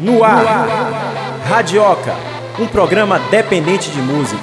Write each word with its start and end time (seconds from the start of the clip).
No 0.00 0.24
ar, 0.24 0.44
Radioca, 1.44 2.16
um 2.58 2.66
programa 2.66 3.20
dependente 3.30 3.88
de 3.92 4.00
música. 4.00 4.42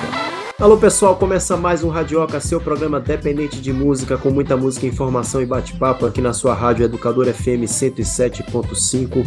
Alô 0.58 0.78
pessoal, 0.78 1.18
começa 1.18 1.58
mais 1.58 1.84
um 1.84 1.90
Radioca, 1.90 2.40
seu 2.40 2.62
programa 2.62 2.98
dependente 2.98 3.60
de 3.60 3.74
música, 3.74 4.18
com 4.18 4.30
muita 4.30 4.56
música, 4.56 4.86
informação 4.86 5.42
e 5.42 5.46
bate-papo 5.46 6.06
aqui 6.06 6.22
na 6.22 6.32
sua 6.32 6.54
Rádio 6.54 6.86
Educador 6.86 7.26
FM 7.26 7.68
107.5. 7.68 9.26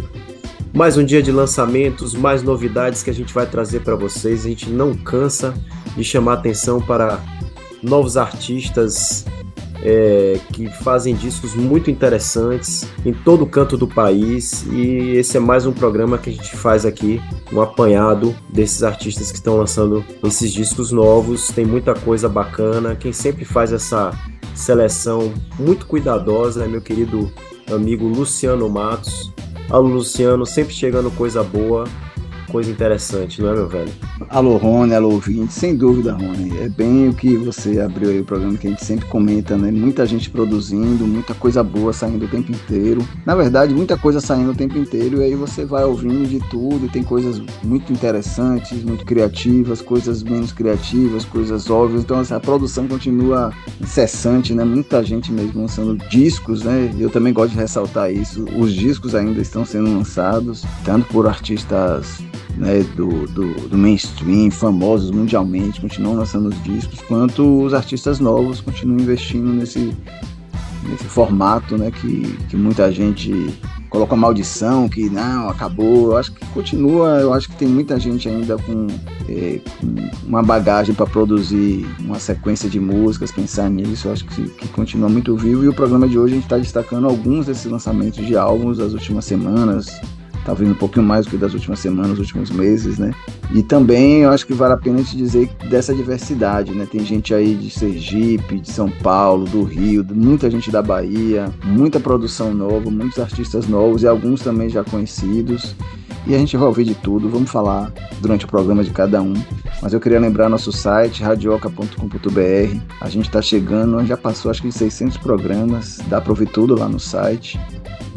Mais 0.73 0.97
um 0.97 1.05
dia 1.05 1.23
de 1.23 1.31
lançamentos, 1.31 2.15
mais 2.15 2.43
novidades 2.43 3.03
que 3.03 3.11
a 3.11 3.15
gente 3.15 3.35
vai 3.35 3.45
trazer 3.45 3.81
para 3.81 3.95
vocês. 3.95 4.47
A 4.47 4.49
gente 4.49 4.71
não 4.71 4.95
cansa 4.95 5.53
de 5.95 6.03
chamar 6.03 6.35
atenção 6.35 6.81
para 6.81 7.21
novos 7.83 8.17
artistas 8.17 9.27
é, 9.83 10.39
que 10.53 10.69
fazem 10.69 11.15
discos 11.15 11.55
muito 11.55 11.91
interessantes 11.91 12.89
em 13.05 13.13
todo 13.13 13.47
canto 13.47 13.77
do 13.77 13.87
país 13.87 14.65
e 14.71 15.17
esse 15.17 15.37
é 15.37 15.41
mais 15.41 15.67
um 15.67 15.73
programa 15.73 16.17
que 16.17 16.31
a 16.31 16.33
gente 16.33 16.57
faz 16.57 16.87
aqui, 16.87 17.21
um 17.53 17.61
apanhado 17.61 18.35
desses 18.49 18.83
artistas 18.83 19.31
que 19.31 19.39
estão 19.39 19.57
lançando 19.57 20.05
esses 20.23 20.53
discos 20.53 20.93
novos. 20.93 21.49
Tem 21.49 21.67
muita 21.67 21.95
coisa 21.95 22.29
bacana. 22.29 22.95
Quem 22.95 23.13
sempre 23.13 23.45
faz 23.45 23.73
essa 23.73 24.13
seleção 24.55 25.33
muito 25.59 25.87
cuidadosa 25.87 26.65
é 26.65 26.69
meu 26.69 26.81
querido 26.81 27.31
amigo 27.71 28.07
Luciano 28.07 28.69
Matos. 28.69 29.33
Alô 29.69 29.89
Luciano, 29.89 30.47
sempre 30.47 30.75
chegando 30.75 31.11
coisa 31.11 31.43
boa 31.43 31.85
coisa 32.53 32.71
interessante, 32.71 33.41
não 33.41 33.49
é, 33.49 33.55
meu 33.55 33.67
velho? 33.67 33.91
Alô, 34.29 34.59
Rony, 34.59 34.95
alô, 34.95 35.13
ouvinte, 35.13 35.55
sem 35.55 35.75
dúvida, 35.75 36.13
Rony. 36.13 36.59
É 36.59 36.69
bem 36.69 37.09
o 37.09 37.15
que 37.15 37.35
você 37.35 37.81
abriu 37.81 38.11
aí 38.11 38.21
o 38.21 38.25
programa 38.25 38.59
que 38.59 38.67
a 38.67 38.71
gente 38.71 38.85
sempre 38.85 39.07
comenta, 39.07 39.57
né? 39.57 39.71
Muita 39.71 40.05
gente 40.05 40.29
produzindo, 40.29 41.07
muita 41.07 41.33
coisa 41.33 41.63
boa 41.63 41.95
saindo 41.95 42.27
o 42.27 42.29
tempo 42.29 42.53
inteiro. 42.53 43.03
Na 43.25 43.35
verdade, 43.35 43.75
muita 43.75 43.97
coisa 43.97 44.21
saindo 44.21 44.51
o 44.51 44.55
tempo 44.55 44.77
inteiro, 44.77 45.23
e 45.23 45.25
aí 45.25 45.35
você 45.35 45.65
vai 45.65 45.83
ouvindo 45.83 46.29
de 46.29 46.41
tudo, 46.51 46.93
tem 46.93 47.03
coisas 47.03 47.41
muito 47.65 47.91
interessantes, 47.91 48.85
muito 48.85 49.07
criativas, 49.07 49.81
coisas 49.81 50.23
menos 50.23 50.53
criativas, 50.53 51.25
coisas 51.25 51.71
óbvias. 51.71 52.03
Então, 52.03 52.21
assim, 52.21 52.35
a 52.35 52.41
produção 52.41 52.87
continua 52.87 53.51
incessante, 53.81 54.53
né? 54.53 54.63
Muita 54.63 55.03
gente 55.03 55.33
mesmo 55.33 55.63
lançando 55.63 55.97
discos, 56.11 56.63
né? 56.63 56.95
Eu 56.99 57.09
também 57.09 57.33
gosto 57.33 57.53
de 57.53 57.59
ressaltar 57.59 58.13
isso. 58.13 58.45
Os 58.59 58.75
discos 58.75 59.15
ainda 59.15 59.41
estão 59.41 59.65
sendo 59.65 59.91
lançados, 59.91 60.67
tanto 60.85 61.07
por 61.07 61.27
artistas 61.27 62.21
né, 62.57 62.85
do, 62.97 63.27
do, 63.29 63.69
do, 63.69 63.79
mainstream, 63.79 64.51
famosos 64.51 65.11
mundialmente, 65.11 65.81
continuam 65.81 66.17
lançando 66.17 66.49
os 66.49 66.63
discos, 66.63 67.01
quanto 67.03 67.65
os 67.65 67.75
artistas 67.75 68.21
novos 68.21 68.61
continuam 68.61 69.01
investindo 69.01 69.53
nesse, 69.53 69.95
nesse 70.89 71.05
formato, 71.05 71.77
né, 71.77 71.91
que, 71.91 72.37
que 72.49 72.57
muita 72.57 72.91
gente 72.93 73.53
coloca 73.93 74.17
maldição, 74.17 74.89
que 74.89 75.11
não, 75.11 75.51
acabou. 75.51 76.13
Eu 76.13 76.17
acho 76.17 76.33
que 76.33 76.47
continua, 76.47 77.21
eu 77.21 77.33
acho 77.33 77.49
que 77.51 77.57
tem 77.57 77.69
muita 77.69 78.01
gente 78.01 78.27
ainda 78.27 78.57
com, 78.57 78.87
é, 79.29 79.61
com 79.79 80.27
uma 80.27 80.43
bagagem 80.43 80.95
para 80.95 81.07
produzir 81.07 81.87
uma 82.01 82.19
sequência 82.19 82.71
de 82.71 82.81
músicas, 82.81 83.31
pensar 83.31 83.69
nisso, 83.69 84.09
eu 84.09 84.13
acho 84.13 84.25
que, 84.25 84.49
que 84.49 84.69
continua 84.69 85.11
muito 85.11 85.37
vivo. 85.37 85.63
E 85.63 85.69
o 85.69 85.75
programa 85.75 86.09
de 86.09 86.19
hoje 86.19 86.33
a 86.33 86.37
gente 86.37 86.45
está 86.45 86.57
destacando 86.57 87.07
alguns 87.07 87.47
desses 87.47 87.67
lançamentos 87.67 88.25
de 88.27 88.35
álbuns 88.35 88.79
das 88.79 88.95
últimas 88.95 89.27
semanas, 89.27 90.01
tá 90.45 90.55
vindo 90.55 90.73
um 90.73 90.77
pouquinho 90.77 91.05
mais 91.05 91.27
do 91.27 91.31
que 91.31 91.37
das 91.37 91.55
últimas 91.55 91.79
semanas, 91.79 92.19
últimos 92.19 92.51
meses, 92.51 92.99
né? 92.99 93.13
E 93.55 93.63
também 93.63 94.21
eu 94.21 94.31
acho 94.31 94.47
que 94.47 94.53
vale 94.53 94.75
a 94.75 94.77
pena 94.77 95.03
te 95.03 95.17
dizer 95.17 95.49
dessa 95.69 95.95
diversidade, 95.95 96.73
né? 96.73 96.87
Tem 96.91 97.05
gente 97.05 97.35
aí 97.35 97.55
de 97.55 97.71
Sergipe, 97.71 98.61
de 98.61 98.71
São 98.71 98.89
Paulo, 98.89 99.45
do 99.47 99.63
Rio, 99.63 100.05
muita 100.13 100.51
gente 100.51 100.71
da 100.71 100.83
Bahia, 100.83 101.53
muita 101.65 102.01
produção 102.01 102.53
nova, 102.53 102.91
muitos 102.91 103.19
artistas 103.19 103.67
novos 103.67 104.03
e 104.03 104.07
alguns 104.07 104.41
também 104.41 104.69
já 104.69 104.83
conhecidos. 104.83 105.75
E 106.27 106.35
a 106.35 106.39
gente 106.39 106.57
vai 106.57 106.69
ouvir 106.69 106.85
de 106.85 106.95
tudo, 106.95 107.29
vamos 107.29 107.51
falar 107.51 107.93
durante 108.21 108.45
o 108.45 108.49
programa 108.49 108.85
de 108.85 108.91
cada 108.91 109.21
um. 109.21 109.35
Mas 109.83 109.93
eu 109.93 110.01
queria 110.01 110.21
lembrar 110.21 110.49
nosso 110.49 110.71
site, 110.71 111.23
radioca.com.br. 111.23 112.81
A 113.01 113.09
gente 113.09 113.27
está 113.27 113.43
chegando, 113.43 114.05
já 114.07 114.17
passou 114.17 114.51
acho 114.51 114.63
que 114.63 114.71
600 114.71 115.17
programas, 115.17 115.99
dá 116.07 116.21
para 116.21 116.31
ouvir 116.31 116.47
tudo 116.47 116.79
lá 116.79 116.89
no 116.89 117.01
site 117.01 117.59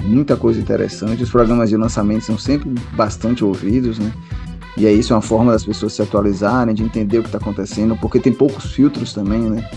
muita 0.05 0.37
coisa 0.37 0.59
interessante. 0.59 1.23
Os 1.23 1.29
programas 1.29 1.69
de 1.69 1.77
lançamento 1.77 2.23
são 2.23 2.37
sempre 2.37 2.69
bastante 2.93 3.43
ouvidos, 3.43 3.99
né? 3.99 4.11
E 4.77 4.85
aí 4.85 4.99
isso 4.99 5.13
é 5.13 5.15
uma 5.15 5.21
forma 5.21 5.51
das 5.51 5.65
pessoas 5.65 5.93
se 5.93 6.01
atualizarem, 6.01 6.75
de 6.75 6.83
entender 6.83 7.19
o 7.19 7.21
que 7.21 7.29
está 7.29 7.37
acontecendo, 7.37 7.95
porque 7.97 8.19
tem 8.19 8.33
poucos 8.33 8.71
filtros 8.73 9.13
também, 9.13 9.39
né? 9.39 9.69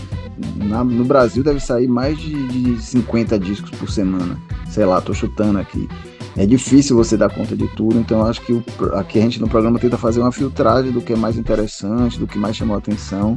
Na, 0.55 0.83
no 0.83 1.03
Brasil 1.03 1.43
deve 1.43 1.59
sair 1.59 1.87
mais 1.87 2.17
de, 2.17 2.47
de 2.47 2.81
50 2.81 3.39
discos 3.39 3.71
por 3.71 3.89
semana. 3.89 4.37
Sei 4.69 4.85
lá, 4.85 5.01
tô 5.01 5.13
chutando 5.13 5.57
aqui. 5.57 5.87
É 6.39 6.45
difícil 6.45 6.95
você 6.95 7.17
dar 7.17 7.29
conta 7.29 7.53
de 7.53 7.67
tudo, 7.75 7.99
então 7.99 8.25
acho 8.25 8.39
que 8.39 8.53
o, 8.53 8.63
aqui 8.93 9.19
a 9.19 9.21
gente 9.21 9.41
no 9.41 9.49
programa 9.49 9.77
tenta 9.77 9.97
fazer 9.97 10.21
uma 10.21 10.31
filtragem 10.31 10.89
do 10.89 11.01
que 11.01 11.11
é 11.11 11.15
mais 11.17 11.37
interessante, 11.37 12.17
do 12.17 12.25
que 12.25 12.37
mais 12.37 12.55
chamou 12.55 12.75
a 12.75 12.77
atenção, 12.79 13.35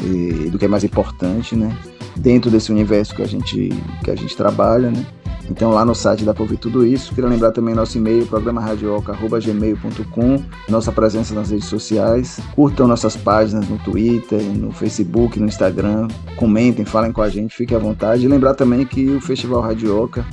e, 0.00 0.48
do 0.48 0.58
que 0.58 0.64
é 0.64 0.68
mais 0.68 0.84
importante, 0.84 1.54
né? 1.54 1.76
Dentro 2.16 2.50
desse 2.50 2.72
universo 2.72 3.14
que 3.14 3.20
a 3.20 3.26
gente, 3.26 3.68
que 4.02 4.10
a 4.10 4.16
gente 4.16 4.34
trabalha, 4.34 4.90
né? 4.90 5.04
Então 5.50 5.70
lá 5.70 5.84
no 5.84 5.94
site 5.94 6.24
dá 6.24 6.32
para 6.32 6.44
ouvir 6.44 6.56
tudo 6.56 6.86
isso. 6.86 7.14
Queria 7.14 7.28
lembrar 7.28 7.52
também 7.52 7.74
nosso 7.74 7.98
e-mail, 7.98 8.26
programaradioca.gmail.com, 8.26 10.42
nossa 10.66 10.90
presença 10.90 11.34
nas 11.34 11.50
redes 11.50 11.66
sociais. 11.66 12.40
Curtam 12.54 12.86
nossas 12.86 13.18
páginas 13.18 13.68
no 13.68 13.76
Twitter, 13.76 14.40
no 14.40 14.72
Facebook, 14.72 15.38
no 15.38 15.44
Instagram. 15.44 16.08
Comentem, 16.36 16.86
falem 16.86 17.12
com 17.12 17.20
a 17.20 17.28
gente, 17.28 17.54
fiquem 17.54 17.76
à 17.76 17.80
vontade. 17.80 18.24
E 18.24 18.28
lembrar 18.28 18.54
também 18.54 18.86
que 18.86 19.10
o 19.10 19.20
Festival 19.20 19.60
Radioca 19.60 20.24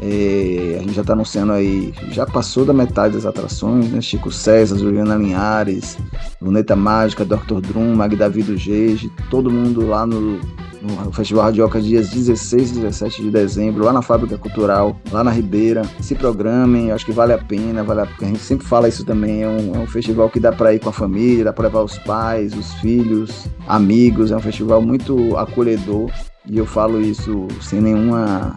é, 0.00 0.76
a 0.78 0.82
gente 0.82 0.92
já 0.92 1.00
está 1.00 1.14
anunciando 1.14 1.52
aí, 1.52 1.92
já 2.10 2.26
passou 2.26 2.64
da 2.64 2.72
metade 2.72 3.14
das 3.14 3.24
atrações, 3.24 3.90
né? 3.90 4.00
Chico 4.00 4.30
César, 4.30 4.78
Juliana 4.78 5.16
Linhares, 5.16 5.96
Luneta 6.40 6.76
Mágica, 6.76 7.24
Dr. 7.24 7.60
Drum, 7.60 7.94
Magda 7.94 8.28
Vido 8.28 8.56
Gege, 8.56 9.10
todo 9.30 9.50
mundo 9.50 9.86
lá 9.86 10.06
no, 10.06 10.38
no 10.82 11.12
Festival 11.12 11.44
Radioca 11.44 11.80
dias 11.80 12.10
16 12.10 12.72
e 12.72 12.74
17 12.74 13.22
de 13.22 13.30
dezembro, 13.30 13.84
lá 13.84 13.92
na 13.92 14.02
Fábrica 14.02 14.36
Cultural, 14.36 15.00
lá 15.10 15.24
na 15.24 15.30
Ribeira. 15.30 15.82
Se 16.00 16.14
programem, 16.14 16.92
acho 16.92 17.06
que 17.06 17.12
vale 17.12 17.32
a 17.32 17.38
pena, 17.38 17.82
vale 17.82 18.02
a, 18.02 18.08
a 18.20 18.24
gente 18.24 18.40
sempre 18.40 18.66
fala 18.66 18.88
isso 18.88 19.04
também, 19.04 19.42
é 19.42 19.48
um, 19.48 19.76
é 19.76 19.78
um 19.78 19.86
festival 19.86 20.28
que 20.28 20.38
dá 20.38 20.52
para 20.52 20.74
ir 20.74 20.78
com 20.78 20.90
a 20.90 20.92
família, 20.92 21.44
dá 21.44 21.52
para 21.54 21.68
levar 21.68 21.82
os 21.82 21.98
pais, 22.00 22.54
os 22.54 22.74
filhos, 22.74 23.46
amigos, 23.66 24.30
é 24.30 24.36
um 24.36 24.40
festival 24.40 24.82
muito 24.82 25.36
acolhedor. 25.38 26.10
E 26.48 26.58
eu 26.58 26.66
falo 26.66 27.00
isso 27.00 27.48
sem 27.60 27.80
nenhuma 27.80 28.54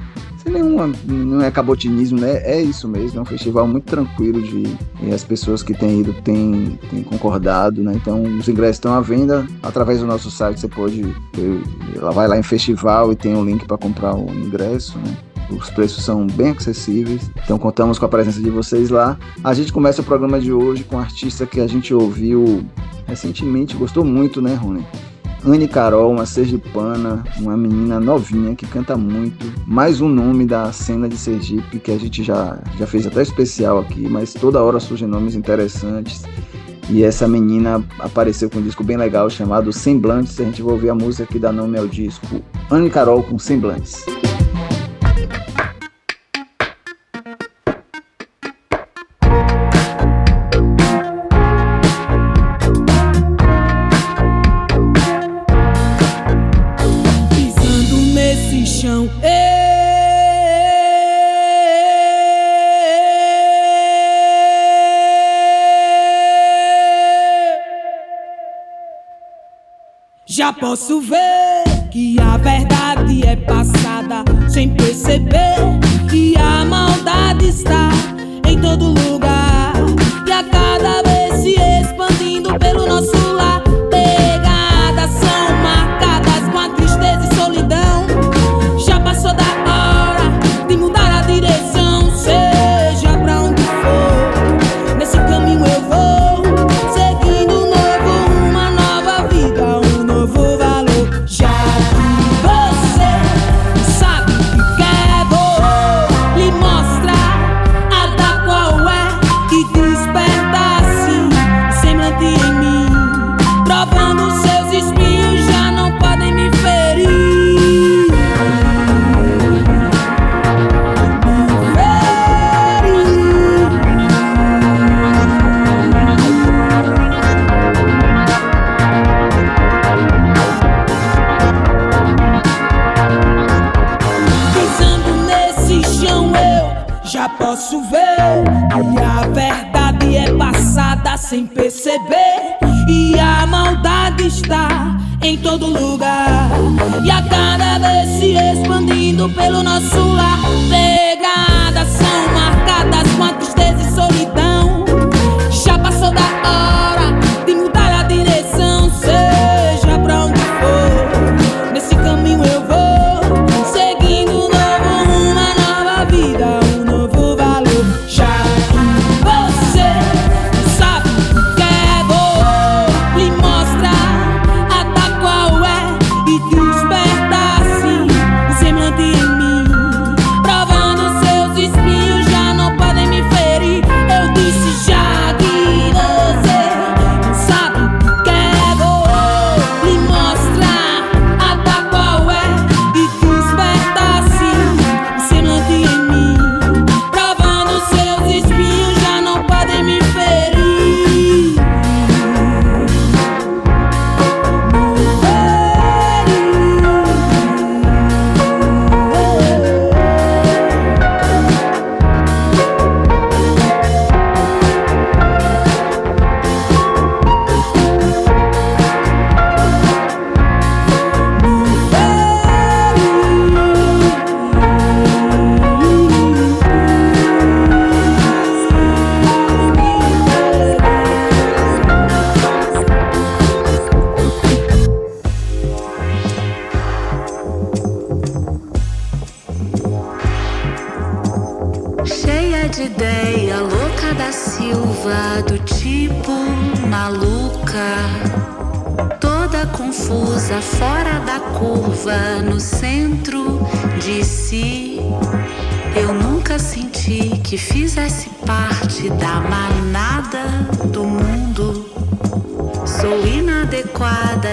nenhuma, 0.49 0.91
não 1.05 1.41
é 1.41 1.51
cabotinismo, 1.51 2.19
né? 2.19 2.41
É 2.43 2.61
isso 2.61 2.87
mesmo, 2.87 3.19
é 3.19 3.21
um 3.21 3.25
festival 3.25 3.67
muito 3.67 3.85
tranquilo 3.85 4.41
de 4.41 4.63
e 5.01 5.13
as 5.13 5.23
pessoas 5.23 5.63
que 5.63 5.73
têm 5.73 6.01
ido 6.01 6.13
têm, 6.21 6.79
têm 6.89 7.03
concordado, 7.03 7.81
né? 7.81 7.93
Então 7.95 8.23
os 8.23 8.47
ingressos 8.47 8.75
estão 8.75 8.93
à 8.93 9.01
venda 9.01 9.47
através 9.63 9.99
do 9.99 10.05
nosso 10.05 10.29
site, 10.29 10.59
você 10.59 10.67
pode 10.67 11.15
ela 11.95 12.11
vai 12.11 12.27
lá 12.27 12.37
em 12.37 12.43
festival 12.43 13.11
e 13.11 13.15
tem 13.15 13.35
um 13.35 13.43
link 13.43 13.65
para 13.65 13.77
comprar 13.77 14.15
o 14.15 14.29
ingresso, 14.31 14.97
né? 14.99 15.17
Os 15.49 15.69
preços 15.71 16.03
são 16.03 16.27
bem 16.27 16.49
acessíveis, 16.49 17.31
então 17.43 17.57
contamos 17.57 17.97
com 17.97 18.05
a 18.05 18.09
presença 18.09 18.39
de 18.39 18.49
vocês 18.51 18.91
lá. 18.91 19.17
A 19.43 19.53
gente 19.53 19.73
começa 19.73 20.01
o 20.01 20.05
programa 20.05 20.39
de 20.39 20.53
hoje 20.53 20.83
com 20.83 20.95
um 20.95 20.99
artista 20.99 21.45
que 21.45 21.59
a 21.59 21.67
gente 21.67 21.91
ouviu 21.93 22.63
recentemente, 23.07 23.75
gostou 23.75 24.05
muito, 24.05 24.41
né, 24.41 24.53
Rony? 24.53 24.85
Anne 25.45 25.67
Carol, 25.67 26.11
uma 26.11 26.25
sergipana, 26.25 27.23
uma 27.37 27.55
menina 27.55 27.99
novinha 27.99 28.55
que 28.55 28.67
canta 28.67 28.97
muito. 28.97 29.53
Mais 29.65 30.01
um 30.01 30.09
nome 30.09 30.45
da 30.45 30.71
cena 30.73 31.07
de 31.07 31.17
Sergipe 31.17 31.79
que 31.79 31.91
a 31.91 31.97
gente 31.97 32.23
já, 32.23 32.59
já 32.77 32.85
fez 32.85 33.07
até 33.07 33.21
especial 33.21 33.79
aqui, 33.79 34.01
mas 34.01 34.33
toda 34.33 34.61
hora 34.61 34.79
surgem 34.79 35.07
nomes 35.07 35.35
interessantes. 35.35 36.23
E 36.89 37.03
essa 37.03 37.27
menina 37.27 37.83
apareceu 37.99 38.49
com 38.49 38.59
um 38.59 38.63
disco 38.63 38.83
bem 38.83 38.97
legal 38.97 39.29
chamado 39.29 39.71
Semblantes. 39.71 40.39
A 40.39 40.43
gente 40.43 40.61
vai 40.61 40.73
ouvir 40.73 40.89
a 40.89 40.95
música 40.95 41.25
que 41.25 41.39
dá 41.39 41.51
nome 41.51 41.77
ao 41.77 41.87
disco. 41.87 42.41
Anne 42.69 42.89
Carol 42.89 43.23
com 43.23 43.39
Semblantes. 43.39 44.05
Posso 70.53 70.99
ver 70.99 71.89
que 71.91 72.19
a 72.19 72.35
verdade 72.37 73.25
é 73.25 73.35
passada 73.35 74.23
sem 74.49 74.69
perceber 74.69 75.55
que 76.09 76.35
a 76.37 76.65
maldade 76.65 77.47
está 77.47 77.89
em 78.47 78.59
todo 78.59 78.87
lugar 78.87 79.58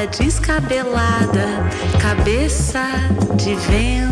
descabelada, 0.06 1.46
cabeça 2.00 2.84
de 3.36 3.54
vento. 3.54 4.05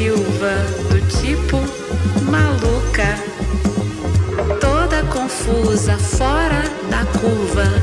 Silva 0.00 0.54
do 0.88 0.98
tipo 1.20 1.58
maluca, 2.22 3.18
toda 4.58 5.02
confusa, 5.12 5.98
fora 5.98 6.62
da 6.88 7.04
curva. 7.20 7.79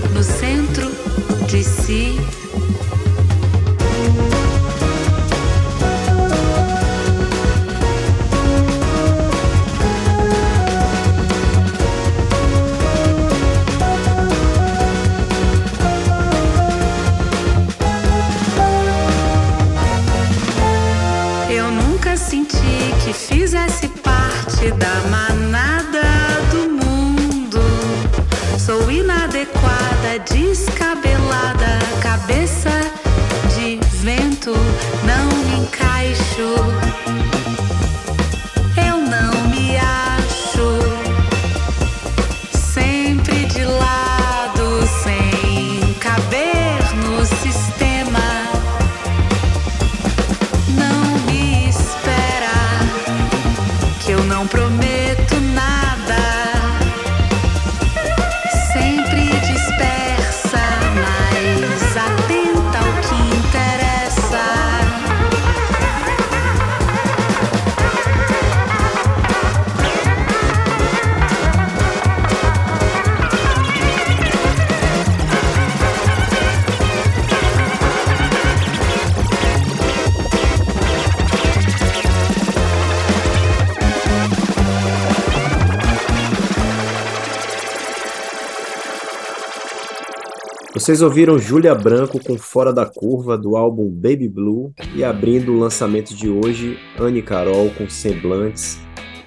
Vocês 90.87 91.01
ouviram 91.01 91.37
Júlia 91.37 91.75
Branco 91.75 92.17
com 92.17 92.37
Fora 92.37 92.71
da 92.71 92.85
Curva 92.85 93.37
do 93.37 93.57
álbum 93.57 93.89
Baby 93.89 94.29
Blue 94.29 94.73
e 94.95 95.03
abrindo 95.03 95.51
o 95.51 95.59
lançamento 95.59 96.15
de 96.15 96.29
hoje, 96.29 96.79
Anne 96.97 97.21
Carol 97.21 97.69
com 97.71 97.89
Semblantes. 97.89 98.79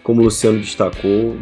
Como 0.02 0.22
o 0.22 0.24
Luciano 0.24 0.58
destacou, 0.58 1.36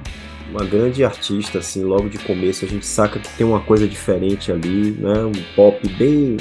uma 0.50 0.64
grande 0.64 1.04
artista, 1.04 1.60
assim, 1.60 1.84
logo 1.84 2.08
de 2.08 2.18
começo 2.18 2.64
a 2.64 2.68
gente 2.68 2.84
saca 2.84 3.20
que 3.20 3.28
tem 3.36 3.46
uma 3.46 3.60
coisa 3.60 3.86
diferente 3.86 4.50
ali, 4.50 4.90
né? 4.90 5.22
Um 5.22 5.54
pop 5.54 5.88
bem, 5.96 6.36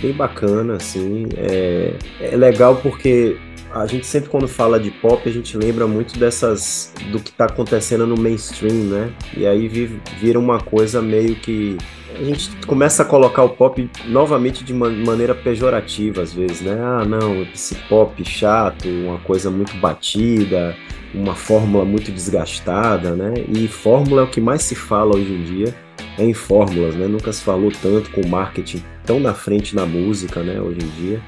bem 0.00 0.14
bacana, 0.14 0.76
assim. 0.76 1.26
É, 1.36 1.92
é 2.22 2.36
legal 2.38 2.76
porque 2.76 3.36
a 3.72 3.86
gente 3.86 4.06
sempre 4.06 4.28
quando 4.28 4.48
fala 4.48 4.78
de 4.80 4.90
pop, 4.90 5.28
a 5.28 5.32
gente 5.32 5.56
lembra 5.56 5.86
muito 5.86 6.18
dessas 6.18 6.92
do 7.12 7.20
que 7.20 7.30
está 7.30 7.44
acontecendo 7.44 8.06
no 8.06 8.16
mainstream, 8.16 8.84
né? 8.84 9.12
E 9.36 9.46
aí 9.46 9.68
vira 9.68 10.38
uma 10.38 10.60
coisa 10.60 11.00
meio 11.00 11.36
que 11.36 11.76
a 12.18 12.22
gente 12.24 12.50
começa 12.66 13.02
a 13.02 13.06
colocar 13.06 13.44
o 13.44 13.50
pop 13.50 13.88
novamente 14.06 14.64
de 14.64 14.74
maneira 14.74 15.34
pejorativa 15.34 16.22
às 16.22 16.32
vezes, 16.32 16.60
né? 16.60 16.76
Ah, 16.80 17.04
não, 17.04 17.42
esse 17.42 17.74
pop 17.88 18.22
chato, 18.24 18.88
uma 18.88 19.18
coisa 19.18 19.50
muito 19.50 19.76
batida, 19.76 20.76
uma 21.14 21.34
fórmula 21.34 21.84
muito 21.84 22.10
desgastada, 22.10 23.14
né? 23.14 23.34
E 23.48 23.68
fórmula 23.68 24.22
é 24.22 24.24
o 24.24 24.28
que 24.28 24.40
mais 24.40 24.62
se 24.62 24.74
fala 24.74 25.16
hoje 25.16 25.32
em 25.32 25.42
dia, 25.44 25.74
é 26.18 26.24
em 26.24 26.34
fórmulas, 26.34 26.96
né? 26.96 27.06
Nunca 27.06 27.32
se 27.32 27.42
falou 27.42 27.70
tanto 27.80 28.10
com 28.10 28.26
marketing 28.26 28.82
tão 29.06 29.20
na 29.20 29.32
frente 29.32 29.76
na 29.76 29.86
música, 29.86 30.42
né? 30.42 30.60
Hoje 30.60 30.80
em 30.82 30.88
dia. 31.00 31.22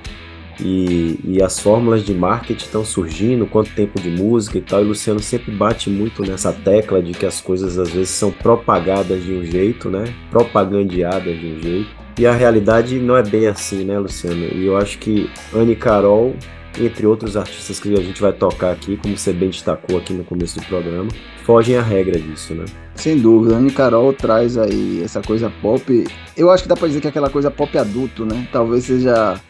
E, 0.65 1.19
e, 1.25 1.43
as 1.43 1.59
fórmulas 1.59 2.05
de 2.05 2.15
marketing 2.15 2.65
estão 2.65 2.85
surgindo, 2.85 3.47
quanto 3.47 3.75
tempo 3.75 4.01
de 4.01 4.11
música 4.11 4.59
e 4.59 4.61
tal. 4.61 4.81
E 4.81 4.85
o 4.85 4.89
Luciano 4.89 5.19
sempre 5.19 5.51
bate 5.51 5.91
muito 5.91 6.23
nessa 6.23 6.53
tecla 6.53 7.03
de 7.03 7.13
que 7.13 7.27
as 7.27 7.41
coisas 7.41 7.79
às 7.79 7.91
vezes 7.91 8.11
são 8.11 8.31
propagadas 8.31 9.25
de 9.25 9.33
um 9.33 9.45
jeito, 9.45 9.91
né? 9.91 10.05
Propagandeadas 10.31 11.39
de 11.39 11.47
um 11.47 11.61
jeito. 11.61 11.91
E 12.19 12.27
a 12.27 12.33
realidade 12.33 12.99
não 13.01 13.17
é 13.17 13.23
bem 13.23 13.47
assim, 13.47 13.85
né, 13.85 13.99
Luciano? 13.99 14.45
E 14.55 14.67
eu 14.67 14.77
acho 14.77 14.99
que 14.99 15.29
Anne 15.53 15.75
Carol, 15.75 16.37
entre 16.79 17.07
outros 17.07 17.37
artistas 17.37 17.81
que 17.81 17.93
a 17.93 18.03
gente 18.03 18.21
vai 18.21 18.33
tocar 18.33 18.71
aqui, 18.71 18.97
como 18.97 19.17
você 19.17 19.33
bem 19.33 19.49
destacou 19.49 19.99
aqui 19.99 20.13
no 20.13 20.23
começo 20.23 20.61
do 20.61 20.67
programa, 20.67 21.09
fogem 21.45 21.77
à 21.77 21.83
regra 21.83 22.21
disso, 22.21 22.55
né? 22.55 22.67
Sem 22.95 23.19
dúvida, 23.19 23.57
Anne 23.57 23.71
Carol 23.73 24.13
traz 24.13 24.57
aí 24.57 25.03
essa 25.03 25.21
coisa 25.23 25.51
pop. 25.61 26.07
Eu 26.37 26.51
acho 26.51 26.63
que 26.63 26.69
dá 26.69 26.77
pra 26.77 26.87
dizer 26.87 27.01
que 27.01 27.09
é 27.09 27.11
aquela 27.11 27.31
coisa 27.31 27.51
pop 27.51 27.77
adulto, 27.77 28.25
né? 28.25 28.47
Talvez 28.53 28.85
seja 28.85 29.41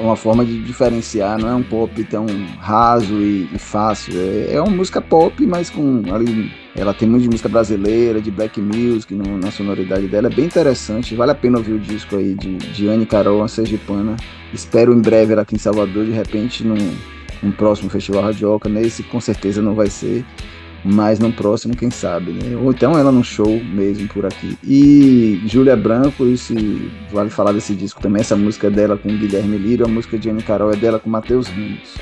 uma 0.00 0.16
forma 0.16 0.44
de 0.44 0.62
diferenciar, 0.62 1.38
não 1.38 1.48
é 1.48 1.54
um 1.54 1.62
pop 1.62 2.02
tão 2.04 2.26
raso 2.58 3.14
e, 3.14 3.48
e 3.52 3.58
fácil. 3.58 4.14
É, 4.16 4.54
é, 4.54 4.60
uma 4.60 4.74
música 4.74 5.00
pop, 5.00 5.46
mas 5.46 5.70
com 5.70 6.02
ali. 6.12 6.52
Ela 6.76 6.94
tem 6.94 7.08
muito 7.08 7.22
de 7.22 7.28
música 7.28 7.48
brasileira, 7.48 8.20
de 8.20 8.30
black 8.30 8.60
music 8.60 9.12
no, 9.14 9.36
na 9.38 9.50
sonoridade 9.50 10.06
dela. 10.06 10.28
É 10.28 10.30
bem 10.30 10.44
interessante. 10.44 11.14
Vale 11.14 11.32
a 11.32 11.34
pena 11.34 11.58
ouvir 11.58 11.72
o 11.72 11.78
disco 11.78 12.16
aí 12.16 12.34
de, 12.34 12.56
de 12.56 12.88
Anne 12.88 13.06
Carol, 13.06 13.42
a 13.42 13.48
sergipana. 13.48 14.16
Espero 14.52 14.92
em 14.92 15.00
breve 15.00 15.32
ela 15.32 15.42
aqui 15.42 15.56
em 15.56 15.58
Salvador, 15.58 16.04
de 16.04 16.12
repente, 16.12 16.64
num, 16.64 16.94
num 17.42 17.50
próximo 17.50 17.90
festival 17.90 18.22
radioca. 18.22 18.68
Nesse 18.68 19.02
com 19.02 19.20
certeza 19.20 19.60
não 19.60 19.74
vai 19.74 19.88
ser 19.88 20.24
mas 20.84 21.18
no 21.18 21.32
próximo, 21.32 21.76
quem 21.76 21.90
sabe, 21.90 22.32
né? 22.32 22.56
Ou 22.56 22.70
então 22.70 22.98
ela 22.98 23.10
num 23.10 23.22
show 23.22 23.60
mesmo 23.62 24.08
por 24.08 24.24
aqui. 24.24 24.56
E 24.64 25.42
Júlia 25.46 25.76
Branco, 25.76 26.26
e 26.26 26.36
se 26.36 26.90
vale 27.12 27.30
falar 27.30 27.52
desse 27.52 27.74
disco 27.74 28.00
também, 28.00 28.20
essa 28.20 28.36
música 28.36 28.68
é 28.68 28.70
dela 28.70 28.96
com 28.96 29.08
Guilherme 29.08 29.58
Lírio, 29.58 29.86
a 29.86 29.88
música 29.88 30.18
de 30.18 30.30
Anne 30.30 30.42
Carol 30.42 30.72
é 30.72 30.76
dela 30.76 30.98
com 30.98 31.10
Matheus 31.10 31.48
Ramos. 31.48 31.96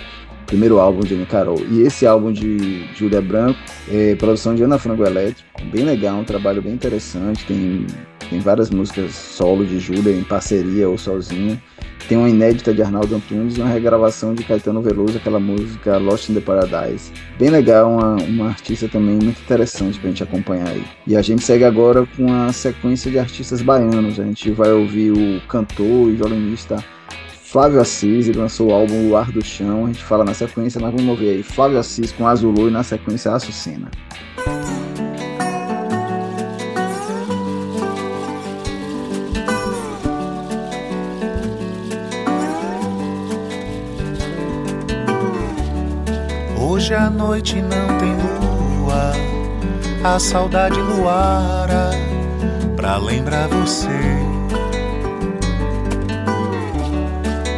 Primeiro 0.47 0.79
álbum 0.79 1.01
de 1.01 1.15
Anne 1.15 1.27
Carol. 1.27 1.61
E 1.71 1.81
esse 1.81 2.07
álbum 2.07 2.31
de 2.31 2.85
Júlia 2.95 3.21
Branco 3.21 3.59
é 3.91 4.15
produção 4.15 4.55
de 4.55 4.63
Ana 4.63 4.79
Frango 4.79 5.05
Elétrico, 5.05 5.43
bem 5.73 5.85
legal, 5.85 6.19
um 6.19 6.25
trabalho 6.25 6.63
bem 6.63 6.73
interessante. 6.73 7.45
Tem, 7.47 7.85
tem 8.31 8.39
várias 8.39 8.71
músicas 8.71 9.13
solo 9.13 9.65
de 9.65 9.81
Júlia 9.81 10.13
em 10.13 10.23
parceria 10.23 10.89
ou 10.89 10.97
sozinha. 10.97 11.61
Tem 12.09 12.17
uma 12.17 12.29
inédita 12.29 12.73
de 12.73 12.83
Arnaldo 12.83 13.17
Antunes 13.17 13.57
e 13.57 13.61
uma 13.61 13.69
regravação 13.69 14.33
de 14.33 14.45
Caetano 14.45 14.81
Veloso, 14.81 15.19
aquela 15.19 15.41
música 15.41 15.99
Lost 15.99 16.29
in 16.29 16.35
the 16.35 16.41
Paradise. 16.41 17.11
Bem 17.39 17.51
legal, 17.51 17.91
uma, 17.91 18.15
uma 18.15 18.47
artista 18.49 18.89
também 18.89 19.17
muito 19.17 19.41
interessante 19.41 19.99
pra 19.99 20.09
gente 20.09 20.23
acompanhar 20.23 20.69
aí. 20.69 20.85
E 21.07 21.17
a 21.17 21.23
gente 21.23 21.43
segue 21.43 21.65
agora 21.65 22.07
com 22.17 22.33
a 22.33 22.53
sequência 22.53 23.11
de 23.11 23.19
artistas 23.19 23.61
baianos. 23.61 24.21
A 24.21 24.25
gente 24.25 24.51
vai 24.53 24.73
ouvir 24.73 25.11
o 25.11 25.41
cantor 25.49 26.11
e 26.11 26.13
violinista 26.13 26.77
Flávio 27.43 27.81
Assis, 27.81 28.29
ele 28.29 28.39
lançou 28.39 28.69
o 28.69 28.73
álbum 28.73 29.09
O 29.09 29.17
Ar 29.17 29.33
do 29.33 29.45
Chão. 29.45 29.85
A 29.85 29.87
gente 29.89 30.05
fala 30.05 30.25
na 30.25 30.35
sequência, 30.35 30.81
nós 30.81 30.93
vamos 30.93 31.09
ouvir 31.09 31.31
aí 31.31 31.43
Flávio 31.43 31.79
Assis 31.79 32.13
com 32.13 32.27
Azulô 32.27 32.69
e 32.69 32.71
na 32.71 32.83
sequência 32.83 33.33
Açucena. 33.33 33.91
Hoje 46.87 46.95
a 46.95 47.11
noite 47.11 47.61
não 47.61 47.99
tem 47.99 48.15
lua, 48.15 49.13
a 50.05 50.21
saudade 50.21 50.81
luara 50.81 51.91
pra 52.77 52.97
lembrar 52.97 53.49
você. 53.49 53.89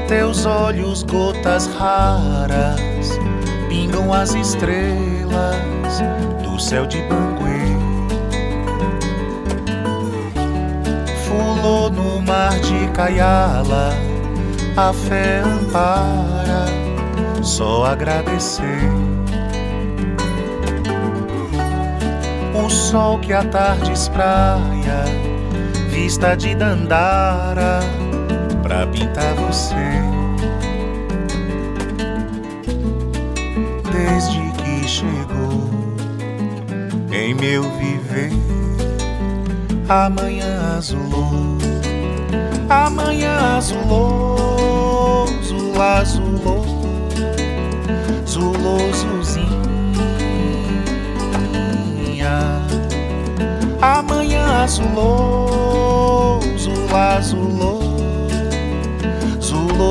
Teus 0.08 0.46
olhos, 0.46 1.02
gotas 1.02 1.66
raras, 1.66 3.18
pingam 3.68 4.14
as 4.14 4.34
estrelas 4.34 6.00
do 6.42 6.58
céu 6.58 6.86
de 6.86 7.02
Banguê. 7.02 7.76
Fulou 11.26 11.90
no 11.90 12.22
mar 12.22 12.58
de 12.60 12.88
Caiala, 12.94 13.92
a 14.74 14.90
fé 14.94 15.40
ampara, 15.40 16.64
só 17.42 17.84
agradecer. 17.84 19.17
O 22.68 22.70
sol 22.70 23.18
que 23.20 23.32
à 23.32 23.42
tarde 23.44 23.92
espraia, 23.92 25.02
vista 25.88 26.36
de 26.36 26.54
Dandara, 26.54 27.80
pra 28.62 28.86
pintar 28.86 29.34
você. 29.36 29.74
Desde 33.90 34.52
que 34.58 34.86
chegou 34.86 35.70
em 37.10 37.32
meu 37.32 37.62
viver, 37.78 38.32
amanhã 39.88 40.76
azulou, 40.76 41.56
amanhã 42.68 43.56
azulou, 43.56 45.26
zulá, 45.42 46.04
zulou, 46.04 46.66
zulou, 48.26 48.92
Amanhã 53.80 54.64
azulou, 54.64 56.40
zulá, 56.58 57.16
azulou, 57.16 57.80
zulou. 59.40 59.88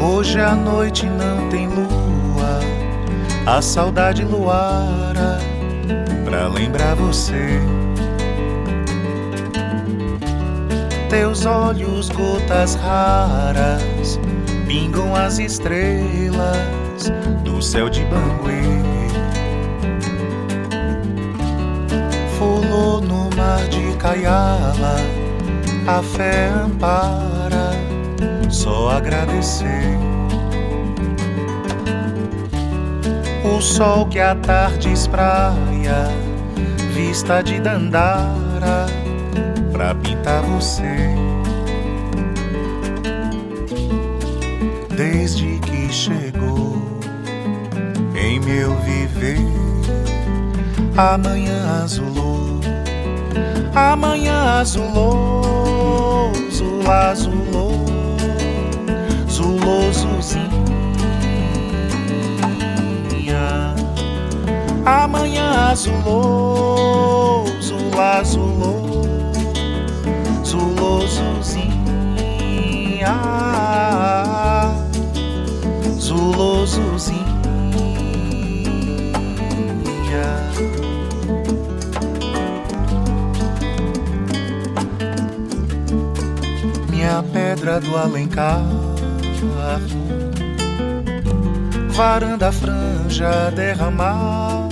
Hoje 0.00 0.40
a 0.40 0.54
noite 0.54 1.04
não 1.04 1.48
tem 1.48 1.66
lua, 1.66 2.60
a 3.44 3.60
saudade 3.60 4.24
luara 4.24 5.38
pra 6.24 6.48
lembrar 6.48 6.94
você. 6.94 7.60
Teus 11.12 11.44
olhos, 11.44 12.08
gotas 12.08 12.74
raras, 12.74 14.18
pingam 14.66 15.14
as 15.14 15.38
estrelas 15.38 17.12
do 17.44 17.60
céu 17.60 17.90
de 17.90 18.02
Banguê. 18.06 18.62
Fulou 22.38 23.02
no 23.02 23.28
mar 23.36 23.60
de 23.68 23.94
Caiala, 23.98 24.96
a 25.86 26.02
fé 26.02 26.48
ampara, 26.48 27.72
só 28.48 28.92
agradecer. 28.92 29.98
O 33.44 33.60
sol 33.60 34.06
que 34.06 34.18
à 34.18 34.34
tarde 34.34 34.90
espraia, 34.90 36.08
vista 36.94 37.42
de 37.42 37.60
Dandara 37.60 38.86
pra 39.82 39.94
pintar 39.96 40.42
você. 40.42 41.10
Desde 44.96 45.58
que 45.58 45.92
chegou 45.92 46.80
em 48.14 48.38
meu 48.38 48.76
viver, 48.82 49.40
amanhã 50.96 51.82
azulou, 51.82 52.60
amanhã 53.74 54.60
azulou, 54.60 56.30
azulou 56.30 56.52
zulá, 56.52 57.12
zulô, 57.16 57.72
zulô, 59.28 59.92
zuzinha. 59.92 60.52
Amanhã 64.86 65.70
azulou, 65.72 67.46
zulá, 67.60 68.22
zulô, 68.22 68.81
Zulô, 76.12 76.66
zuzinha. 76.66 77.24
Minha 86.90 87.24
pedra 87.32 87.80
do 87.80 87.96
Alencar 87.96 88.60
varanda 91.88 92.52
franja 92.52 93.50
derramar 93.56 94.68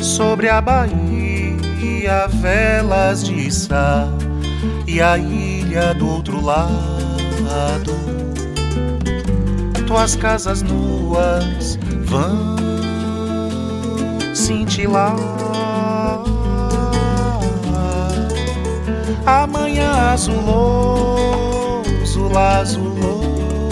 sobre 0.00 0.48
a 0.48 0.62
Bahia 0.62 2.26
velas 2.28 3.24
de 3.24 3.50
sal 3.50 4.08
e 4.86 5.02
a 5.02 5.18
ilha 5.18 5.92
do 5.92 6.08
outro 6.08 6.40
lado. 6.42 8.33
Tuas 9.86 10.16
casas 10.16 10.62
nuas 10.62 11.78
vão 12.04 12.56
cintilar. 14.34 15.14
Amanhã 19.26 19.90
azulou, 20.12 21.82
zulá, 22.04 22.64
zulou, 22.64 23.70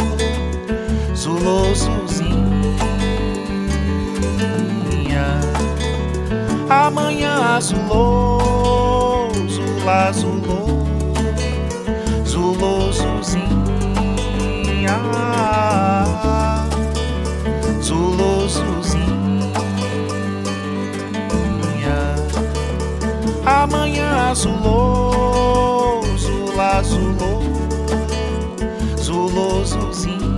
Amanhã 6.69 7.57
azulou, 7.57 9.31
zulá, 9.49 10.13
zulou. 10.13 10.53
Amanhã 23.45 24.31
azulou, 24.31 26.03
zulá, 26.17 26.83
zulou, 26.83 27.43
zulou, 28.97 29.65
zuzinha. 29.65 30.29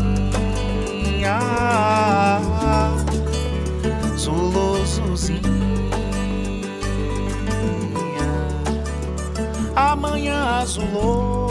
Zulou, 4.17 4.87
zuzinha. 4.87 5.43
Amanhã 9.77 10.61
azulou, 10.63 11.44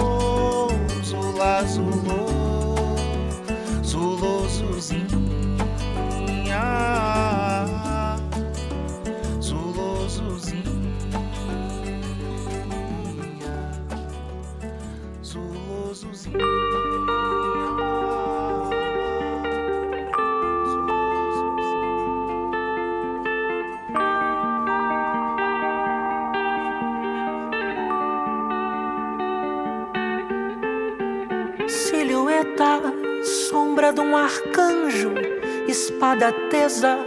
espada 36.14 36.32
tesa, 36.52 36.98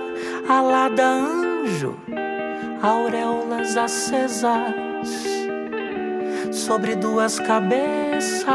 alada 0.48 1.04
anjo, 1.04 1.96
auréolas 2.82 3.76
acesas 3.76 4.74
sobre 6.50 6.96
duas 6.96 7.38
cabeças. 7.38 8.46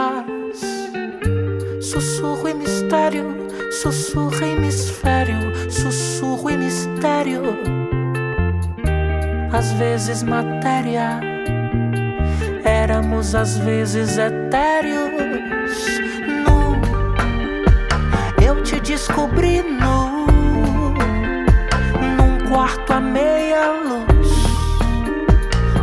Sussurro 1.82 2.50
e 2.50 2.54
mistério, 2.54 3.34
sussurro 3.72 4.44
e 4.44 4.52
hemisfério, 4.52 5.72
sussurro 5.72 6.50
e 6.50 6.58
mistério. 6.58 7.42
Às 9.54 9.72
vezes 9.74 10.22
matéria, 10.24 11.20
éramos 12.66 13.36
às 13.36 13.58
vezes 13.58 14.18
etéreos. 14.18 15.12
Nu, 16.46 16.76
eu 18.46 18.62
te 18.64 18.80
descobri 18.82 19.62
nu, 19.62 20.01
quarto 22.52 22.92
a 22.92 23.00
meia 23.00 23.72
luz, 23.72 24.30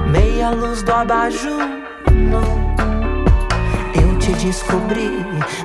meia 0.06 0.50
luz 0.50 0.82
do 0.82 0.92
abajur. 0.92 1.64
Nu, 2.12 2.42
eu 3.98 4.18
te 4.18 4.32
descobri 4.34 5.08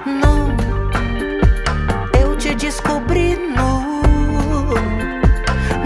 nu, 0.06 0.56
eu 2.18 2.38
te 2.38 2.56
descobri 2.56 3.36
nu, 3.36 4.02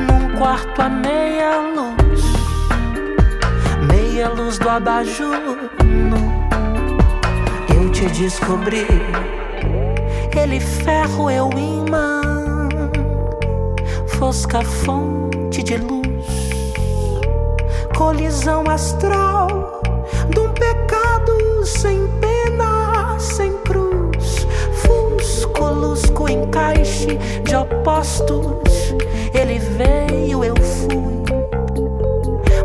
num 0.05 0.37
quarto 0.37 0.83
a 0.83 0.87
meia 0.87 1.61
luz, 1.75 2.21
meia 3.91 4.29
luz 4.29 4.59
do 4.59 4.69
abajur. 4.69 5.71
Nu, 5.83 6.21
eu 7.75 7.89
te 7.89 8.05
descobri. 8.09 8.85
Ele 10.39 10.59
ferro, 10.59 11.31
eu 11.31 11.49
imã, 11.57 12.16
fosca 14.17 14.63
fonte 14.63 15.61
de 15.61 15.77
luz, 15.77 16.25
colisão 17.95 18.63
astral 18.67 19.81
de 20.33 20.39
um 20.39 20.51
pecado 20.53 21.63
sem 21.63 22.07
pena, 22.19 23.19
sem 23.19 23.55
cruz, 23.59 24.47
fusco, 24.73 26.27
encaixe 26.27 27.17
de 27.43 27.55
opostos. 27.55 28.95
Ele 29.33 29.59
veio, 29.59 30.43
eu 30.43 30.55
fui. 30.55 30.97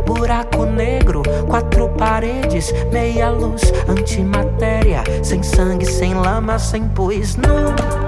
Buraco 0.07 0.65
negro, 0.65 1.23
quatro 1.49 1.89
paredes, 1.91 2.73
meia 2.91 3.31
luz, 3.31 3.63
antimatéria, 3.89 5.05
sem 5.23 5.43
sangue, 5.43 5.85
sem 5.85 6.15
lama, 6.15 6.59
sem 6.59 6.89
pus. 6.89 7.37
Nu, 7.37 8.02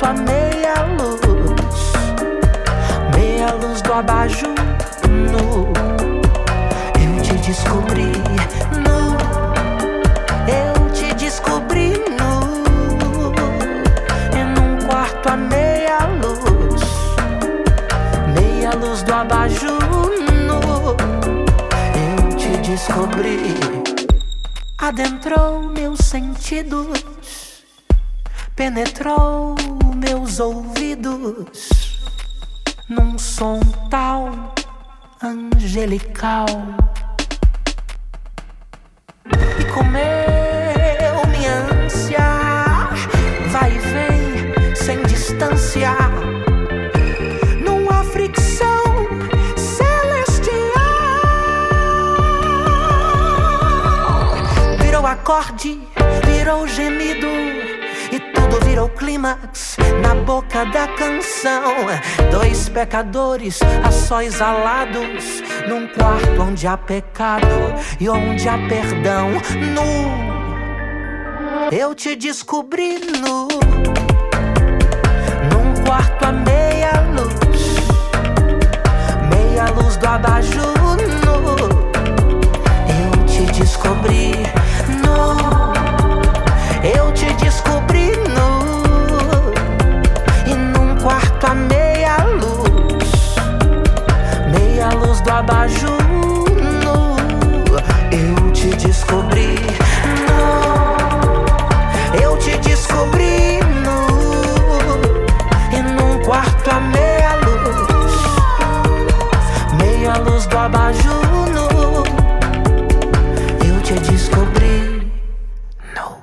num 0.00 0.06
quarto 0.06 0.06
a 0.06 0.12
meia 0.14 0.74
luz, 0.98 1.92
meia 3.14 3.52
luz 3.54 3.82
do 3.82 3.92
abajur. 3.92 4.54
Nu, 5.08 5.72
eu 6.98 7.22
te 7.22 7.34
descobri 7.46 8.12
nu, 8.84 9.16
eu 10.48 10.90
te 10.92 11.14
descobri 11.14 11.92
nu, 12.08 12.32
e 14.38 14.44
num 14.44 14.86
quarto 14.86 15.28
a 15.28 15.36
meia 15.36 15.98
luz, 16.20 16.82
meia 18.34 18.74
luz 18.74 19.02
do 19.02 19.12
abajur. 19.12 19.80
Nu, 20.46 20.96
eu 21.94 22.36
te 22.36 22.56
descobri. 22.58 23.38
Adentrou 24.78 25.62
meus 25.62 26.00
sentidos, 26.00 27.04
penetrou 28.56 29.54
meus 30.00 30.40
ouvidos 30.40 32.00
num 32.88 33.18
som 33.18 33.60
tal 33.90 34.54
angelical 35.22 36.46
e 39.58 39.64
comeu 39.72 41.26
minha 41.28 41.84
ânsia, 41.84 42.18
vai 43.50 43.72
e 43.72 43.78
vem 43.78 44.74
sem 44.74 45.02
distância, 45.02 45.92
numa 47.62 48.02
fricção 48.04 48.82
celestial. 49.56 50.60
Virou 54.78 55.06
acorde, 55.06 55.78
virou 56.24 56.66
gemido, 56.66 57.39
virou 58.64 58.88
clímax 58.88 59.76
na 60.02 60.14
boca 60.14 60.64
da 60.66 60.86
canção. 60.88 61.74
Dois 62.30 62.68
pecadores 62.68 63.58
a 63.84 63.90
sós 63.90 64.40
alados 64.40 65.42
num 65.68 65.86
quarto 65.88 66.42
onde 66.42 66.66
há 66.66 66.76
pecado 66.76 67.46
e 67.98 68.08
onde 68.08 68.48
há 68.48 68.58
perdão. 68.68 69.30
Nu, 69.74 70.10
eu 71.72 71.94
te 71.94 72.16
descobri 72.16 72.98
nu, 73.20 73.48
num 75.50 75.84
quarto 75.84 76.24
a 76.24 76.32
meia 76.32 76.92
luz, 77.12 77.76
meia 79.28 79.70
luz 79.70 79.96
do 79.96 80.06
abajur. 80.06 80.70
Nu, 81.24 81.56
eu 82.88 83.24
te 83.26 83.42
descobri 83.58 84.32
abajur 95.40 95.99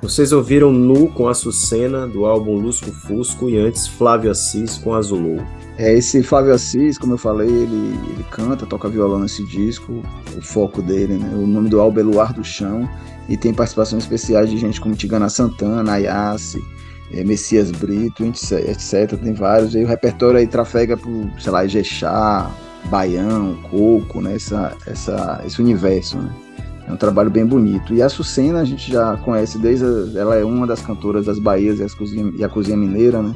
Vocês 0.00 0.32
ouviram 0.32 0.72
Nu 0.72 1.08
com 1.08 1.28
Açucena, 1.28 2.06
do 2.06 2.24
álbum 2.24 2.54
Lusco 2.54 2.92
Fusco, 2.92 3.50
e 3.50 3.58
antes 3.58 3.88
Flávio 3.88 4.30
Assis 4.30 4.78
com 4.78 4.94
Azulou. 4.94 5.38
É, 5.76 5.92
esse 5.92 6.22
Flávio 6.22 6.54
Assis, 6.54 6.96
como 6.96 7.14
eu 7.14 7.18
falei, 7.18 7.48
ele, 7.48 7.98
ele 8.12 8.24
canta, 8.30 8.64
toca 8.64 8.88
violão 8.88 9.18
nesse 9.18 9.44
disco, 9.44 10.00
o 10.36 10.40
foco 10.40 10.80
dele, 10.80 11.14
né? 11.14 11.34
O 11.34 11.46
nome 11.46 11.68
do 11.68 11.80
álbum 11.80 11.98
é 11.98 12.02
Luar 12.04 12.32
do 12.32 12.44
Chão, 12.44 12.88
e 13.28 13.36
tem 13.36 13.52
participações 13.52 14.04
especiais 14.04 14.48
de 14.48 14.56
gente 14.56 14.80
como 14.80 14.94
Tigana 14.94 15.28
Santana, 15.28 15.92
Ayase, 15.92 16.64
é, 17.12 17.24
Messias 17.24 17.72
Brito, 17.72 18.24
etc. 18.24 19.18
Tem 19.20 19.32
vários, 19.32 19.74
e 19.74 19.82
o 19.82 19.86
repertório 19.86 20.38
aí 20.38 20.46
trafega 20.46 20.96
por, 20.96 21.28
sei 21.40 21.50
lá, 21.50 21.64
Ijexá, 21.64 22.50
Baião, 22.84 23.56
Coco, 23.68 24.20
né? 24.20 24.36
Essa, 24.36 24.76
essa, 24.86 25.42
esse 25.44 25.60
universo, 25.60 26.18
né? 26.18 26.32
É 26.88 26.92
um 26.92 26.96
trabalho 26.96 27.30
bem 27.30 27.44
bonito. 27.44 27.92
E 27.92 28.00
a 28.00 28.08
Sucena 28.08 28.60
a 28.60 28.64
gente 28.64 28.90
já 28.90 29.16
conhece 29.18 29.58
desde. 29.58 29.84
A, 29.84 30.20
ela 30.20 30.36
é 30.36 30.44
uma 30.44 30.66
das 30.66 30.80
cantoras 30.80 31.26
das 31.26 31.38
Bahias 31.38 31.80
e, 31.80 31.96
cozinha, 31.96 32.32
e 32.34 32.42
a 32.42 32.48
Cozinha 32.48 32.76
Mineira, 32.76 33.22
né? 33.22 33.34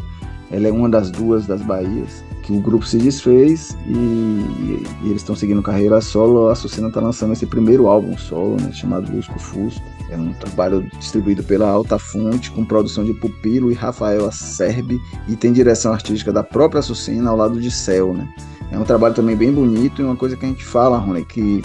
Ela 0.51 0.69
é 0.69 0.73
uma 0.73 0.89
das 0.89 1.11
duas 1.11 1.47
das 1.47 1.61
Bahias. 1.61 2.25
Que 2.43 2.53
o 2.53 2.61
grupo 2.61 2.85
se 2.85 2.99
desfez 2.99 3.77
e, 3.87 3.93
e, 3.93 4.87
e 5.05 5.09
eles 5.09 5.21
estão 5.21 5.37
seguindo 5.37 5.63
carreira 5.63 6.01
solo. 6.01 6.49
A 6.49 6.55
Sucena 6.55 6.89
está 6.89 7.01
lançando 7.01 7.35
esse 7.35 7.45
primeiro 7.45 7.89
álbum 7.89 8.17
solo, 8.17 8.57
né? 8.59 8.73
Chamado 8.73 9.15
Lusco 9.15 9.39
Fusco. 9.39 9.85
É 10.11 10.17
um 10.17 10.33
trabalho 10.33 10.83
distribuído 10.99 11.43
pela 11.43 11.69
Alta 11.69 11.99
Fonte, 11.99 12.51
com 12.51 12.65
produção 12.65 13.05
de 13.05 13.13
Pupilo 13.13 13.71
e 13.71 13.75
Rafael 13.75 14.27
Acerbe. 14.27 14.99
E 15.29 15.37
tem 15.37 15.53
direção 15.53 15.93
artística 15.93 16.33
da 16.33 16.43
própria 16.43 16.81
Sucena 16.81 17.29
ao 17.29 17.37
lado 17.37 17.61
de 17.61 17.71
Céu, 17.71 18.15
né? 18.15 18.27
É 18.71 18.79
um 18.79 18.85
trabalho 18.85 19.15
também 19.15 19.37
bem 19.37 19.53
bonito 19.53 20.01
e 20.01 20.05
uma 20.05 20.17
coisa 20.17 20.35
que 20.35 20.47
a 20.47 20.49
gente 20.49 20.65
fala, 20.65 20.97
Rony, 20.97 21.27
que 21.27 21.63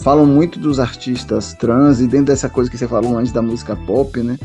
falam 0.00 0.26
muito 0.26 0.58
dos 0.58 0.78
artistas 0.78 1.54
trans 1.54 2.00
e 2.00 2.06
dentro 2.06 2.26
dessa 2.26 2.48
coisa 2.48 2.70
que 2.70 2.78
você 2.78 2.86
falou 2.86 3.16
antes 3.16 3.32
da 3.32 3.42
música 3.42 3.76
pop, 3.76 4.20
né? 4.22 4.38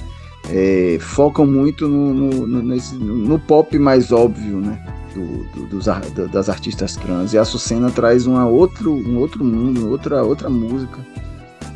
É, 0.50 0.98
focam 1.00 1.46
muito 1.46 1.88
no, 1.88 2.14
no, 2.14 2.62
nesse, 2.62 2.96
no, 2.96 3.40
pop 3.40 3.78
mais 3.80 4.12
óbvio, 4.12 4.58
né? 4.58 4.84
Do, 5.14 5.44
do, 5.54 5.68
dos, 5.68 5.86
das 6.32 6.50
artistas 6.50 6.96
trans. 6.96 7.34
E 7.34 7.38
a 7.38 7.46
Sucena 7.46 7.92
traz 7.92 8.26
uma 8.26 8.48
outro, 8.48 8.94
um 8.94 9.18
outro 9.18 9.44
mundo, 9.44 9.90
outra, 9.90 10.24
outra 10.24 10.50
música. 10.50 11.00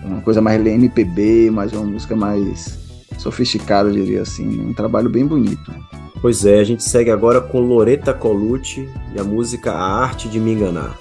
Uma 0.03 0.21
coisa 0.21 0.41
mais 0.41 0.65
MPB, 0.65 1.51
mais 1.51 1.71
uma 1.71 1.83
música 1.83 2.15
mais 2.15 2.86
sofisticada, 3.17 3.91
diria 3.91 4.21
assim. 4.21 4.61
Um 4.61 4.73
trabalho 4.73 5.09
bem 5.09 5.25
bonito. 5.25 5.73
Pois 6.21 6.45
é, 6.45 6.59
a 6.59 6.63
gente 6.63 6.83
segue 6.83 7.11
agora 7.11 7.39
com 7.39 7.59
Loreta 7.59 8.13
Colucci 8.13 8.89
e 9.13 9.19
a 9.19 9.23
música 9.23 9.71
A 9.71 10.03
Arte 10.03 10.27
de 10.27 10.39
Me 10.39 10.53
Enganar. 10.53 10.97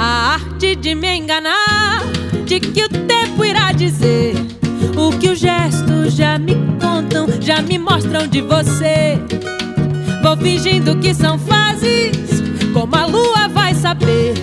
A 0.00 0.34
arte 0.34 0.76
de 0.76 0.94
me 0.94 1.12
enganar, 1.16 2.04
de 2.46 2.60
que 2.60 2.84
o 2.84 2.88
tempo 2.88 3.44
irá 3.44 3.72
dizer 3.72 4.34
o 4.96 5.10
que 5.18 5.30
os 5.30 5.40
gestos 5.40 6.14
já 6.14 6.38
me 6.38 6.54
contam, 6.80 7.26
já 7.40 7.60
me 7.62 7.78
mostram 7.78 8.28
de 8.28 8.40
você. 8.40 9.18
Vou 10.22 10.36
fingindo 10.36 10.96
que 10.98 11.12
são 11.12 11.36
fases, 11.36 12.12
como 12.72 12.94
a 12.94 13.06
lua 13.06 13.48
vai 13.48 13.74
saber. 13.74 14.34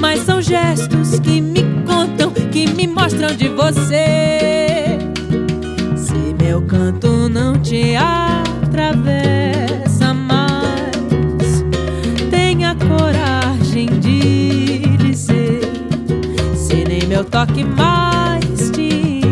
Mas 0.00 0.20
são 0.20 0.40
gestos 0.40 1.18
que 1.18 1.40
me 1.40 1.64
contam, 1.84 2.30
que 2.52 2.70
me 2.70 2.86
mostram 2.86 3.34
de 3.34 3.48
você. 3.48 4.61
Meu 6.62 6.68
canto 6.68 7.28
não 7.28 7.58
te 7.58 7.96
atravessa 7.96 8.54
mais, 10.14 11.64
tenha 12.30 12.76
coragem 12.76 13.86
de 13.98 14.96
dizer. 14.96 15.60
Se 16.54 16.84
nem 16.84 17.04
meu 17.08 17.24
toque 17.24 17.64
mais 17.64 18.70
te 18.70 19.22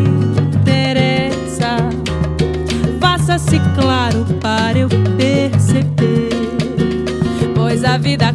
interessa, 0.57 1.77
faça-se 3.01 3.61
claro 3.77 4.27
para 4.41 4.77
eu 4.77 4.89
perceber. 4.89 6.31
Pois 7.55 7.85
a 7.85 7.97
vida 7.97 8.30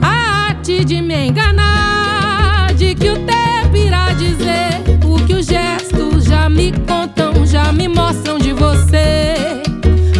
A 0.00 0.46
arte 0.48 0.82
de 0.82 1.02
me 1.02 1.26
enganar, 1.26 2.72
de 2.74 2.94
que 2.94 3.10
o 3.10 3.16
tempo 3.16 3.76
irá 3.76 4.14
dizer 4.14 4.80
o 5.04 5.22
que 5.26 5.34
os 5.34 5.46
gestos 5.46 6.24
já 6.24 6.48
me 6.48 6.72
contam, 6.86 7.44
já 7.44 7.70
me 7.70 7.86
mostram 7.86 8.38
de 8.38 8.52
você. 8.52 9.62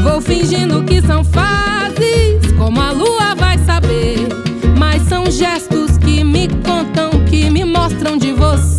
Vou 0.03 0.21
fingindo 0.21 0.83
que 0.85 1.01
são 1.01 1.25
fases, 1.25 2.53
como 2.59 2.81
a 2.81 2.91
lua 2.91 3.35
vai 3.35 3.57
saber. 3.59 4.29
Mas 4.79 5.01
são 5.03 5.31
gestos 5.31 5.97
que 5.97 6.23
me 6.23 6.49
contam, 6.49 7.11
que 7.25 7.49
me 7.49 7.65
mostram 7.65 8.19
de 8.19 8.33
você. 8.33 8.78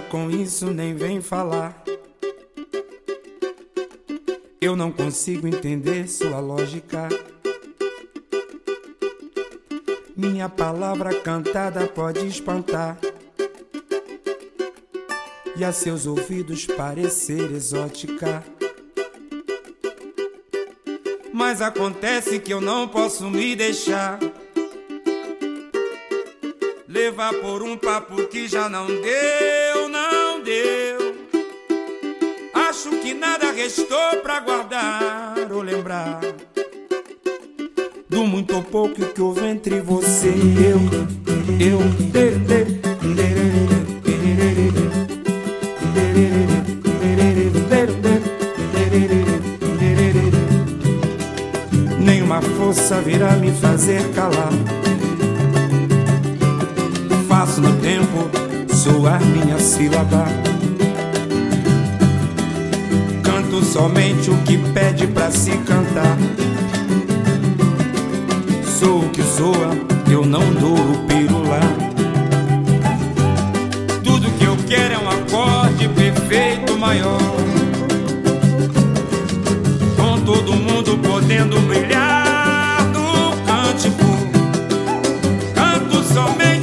Com 0.00 0.30
isso, 0.30 0.66
nem 0.66 0.94
vem 0.94 1.20
falar. 1.20 1.82
Eu 4.60 4.76
não 4.76 4.92
consigo 4.92 5.46
entender 5.46 6.08
sua 6.08 6.38
lógica. 6.38 7.08
Minha 10.16 10.48
palavra 10.48 11.14
cantada 11.20 11.86
pode 11.86 12.26
espantar 12.26 12.98
e 15.56 15.64
a 15.64 15.72
seus 15.72 16.06
ouvidos 16.06 16.66
parecer 16.66 17.52
exótica. 17.52 18.44
Mas 21.32 21.60
acontece 21.62 22.38
que 22.38 22.52
eu 22.52 22.60
não 22.60 22.86
posso 22.86 23.28
me 23.30 23.56
deixar 23.56 24.18
levar 26.90 27.32
por 27.34 27.62
um 27.62 27.76
papo 27.76 28.26
que 28.26 28.48
já 28.48 28.68
não 28.68 28.86
deu, 28.86 29.69
não 30.50 30.56
deu. 30.56 31.14
Acho 32.52 32.90
que 32.98 33.14
nada 33.14 33.52
restou 33.52 34.16
pra 34.22 34.40
guardar 34.40 35.34
ou 35.52 35.62
lembrar 35.62 36.20
do 38.08 38.24
muito 38.24 38.56
ou 38.56 38.62
pouco 38.62 39.06
que 39.06 39.22
houve 39.22 39.46
entre 39.46 39.80
você 39.80 40.28
e 40.28 40.64
eu, 40.64 40.80
eu. 41.70 42.00
Nenhuma 51.98 52.42
força 52.42 53.00
virá 53.00 53.36
me 53.36 53.52
fazer 53.52 54.02
calar 54.12 54.50
faço 57.28 57.60
no 57.60 57.76
tempo 57.80 58.49
soar 58.80 59.20
minha 59.22 59.58
sílaba. 59.58 60.24
Canto 63.22 63.62
somente 63.62 64.30
o 64.30 64.36
que 64.38 64.56
pede 64.72 65.06
pra 65.06 65.30
se 65.30 65.50
cantar. 65.58 66.16
Sou 68.78 69.00
o 69.00 69.10
que 69.10 69.22
soa, 69.22 69.76
eu 70.10 70.24
não 70.24 70.40
dou 70.54 70.78
o 70.78 70.98
pirular. 71.06 71.76
Tudo 74.02 74.30
que 74.38 74.44
eu 74.44 74.56
quero 74.66 74.94
é 74.94 74.98
um 74.98 75.10
acorde 75.10 75.86
perfeito 75.88 76.78
maior. 76.78 77.20
Com 79.94 80.20
todo 80.22 80.54
mundo 80.54 80.96
podendo 81.06 81.60
brilhar 81.68 82.82
no 82.94 83.36
cântico. 83.44 84.06
Canto 85.54 86.02
somente 86.02 86.59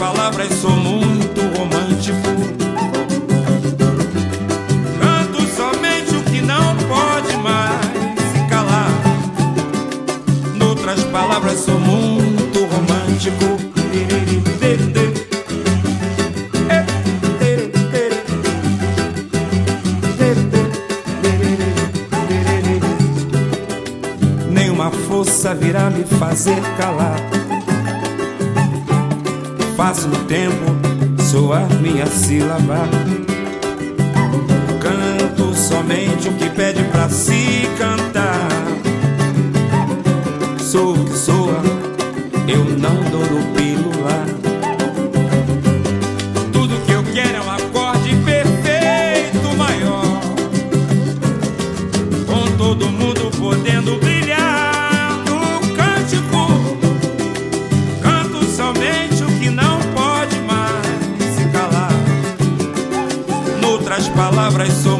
palavras, 0.00 0.50
sou 0.54 0.70
muito 0.70 1.42
romântico. 1.58 2.16
Canto 4.98 5.42
somente 5.54 6.16
o 6.16 6.22
que 6.22 6.40
não 6.40 6.74
pode 6.88 7.36
mais 7.36 7.84
se 8.32 8.48
calar. 8.48 8.90
Noutras 10.56 11.04
palavras, 11.04 11.60
sou 11.60 11.78
muito 11.78 12.60
romântico. 12.64 13.60
Nenhuma 24.50 24.90
força 24.90 25.54
virá 25.54 25.90
me 25.90 26.04
fazer 26.04 26.58
calar. 26.78 27.39
Faço 29.80 30.08
no 30.08 30.24
tempo 30.26 30.76
soar 31.18 31.66
minha 31.80 32.04
sílaba. 32.04 32.86
Canto 34.78 35.56
somente 35.56 36.28
o 36.28 36.34
que 36.34 36.50
pede 36.50 36.84
pra 36.84 37.08
se 37.08 37.66
cantar. 37.78 38.50
Sou 40.58 40.92
o 40.92 41.04
que 41.06 41.16
soa, 41.16 41.62
eu 42.46 42.62
não 42.76 42.94
dou 43.10 43.59
palavras, 64.20 64.74
sou 64.74 64.98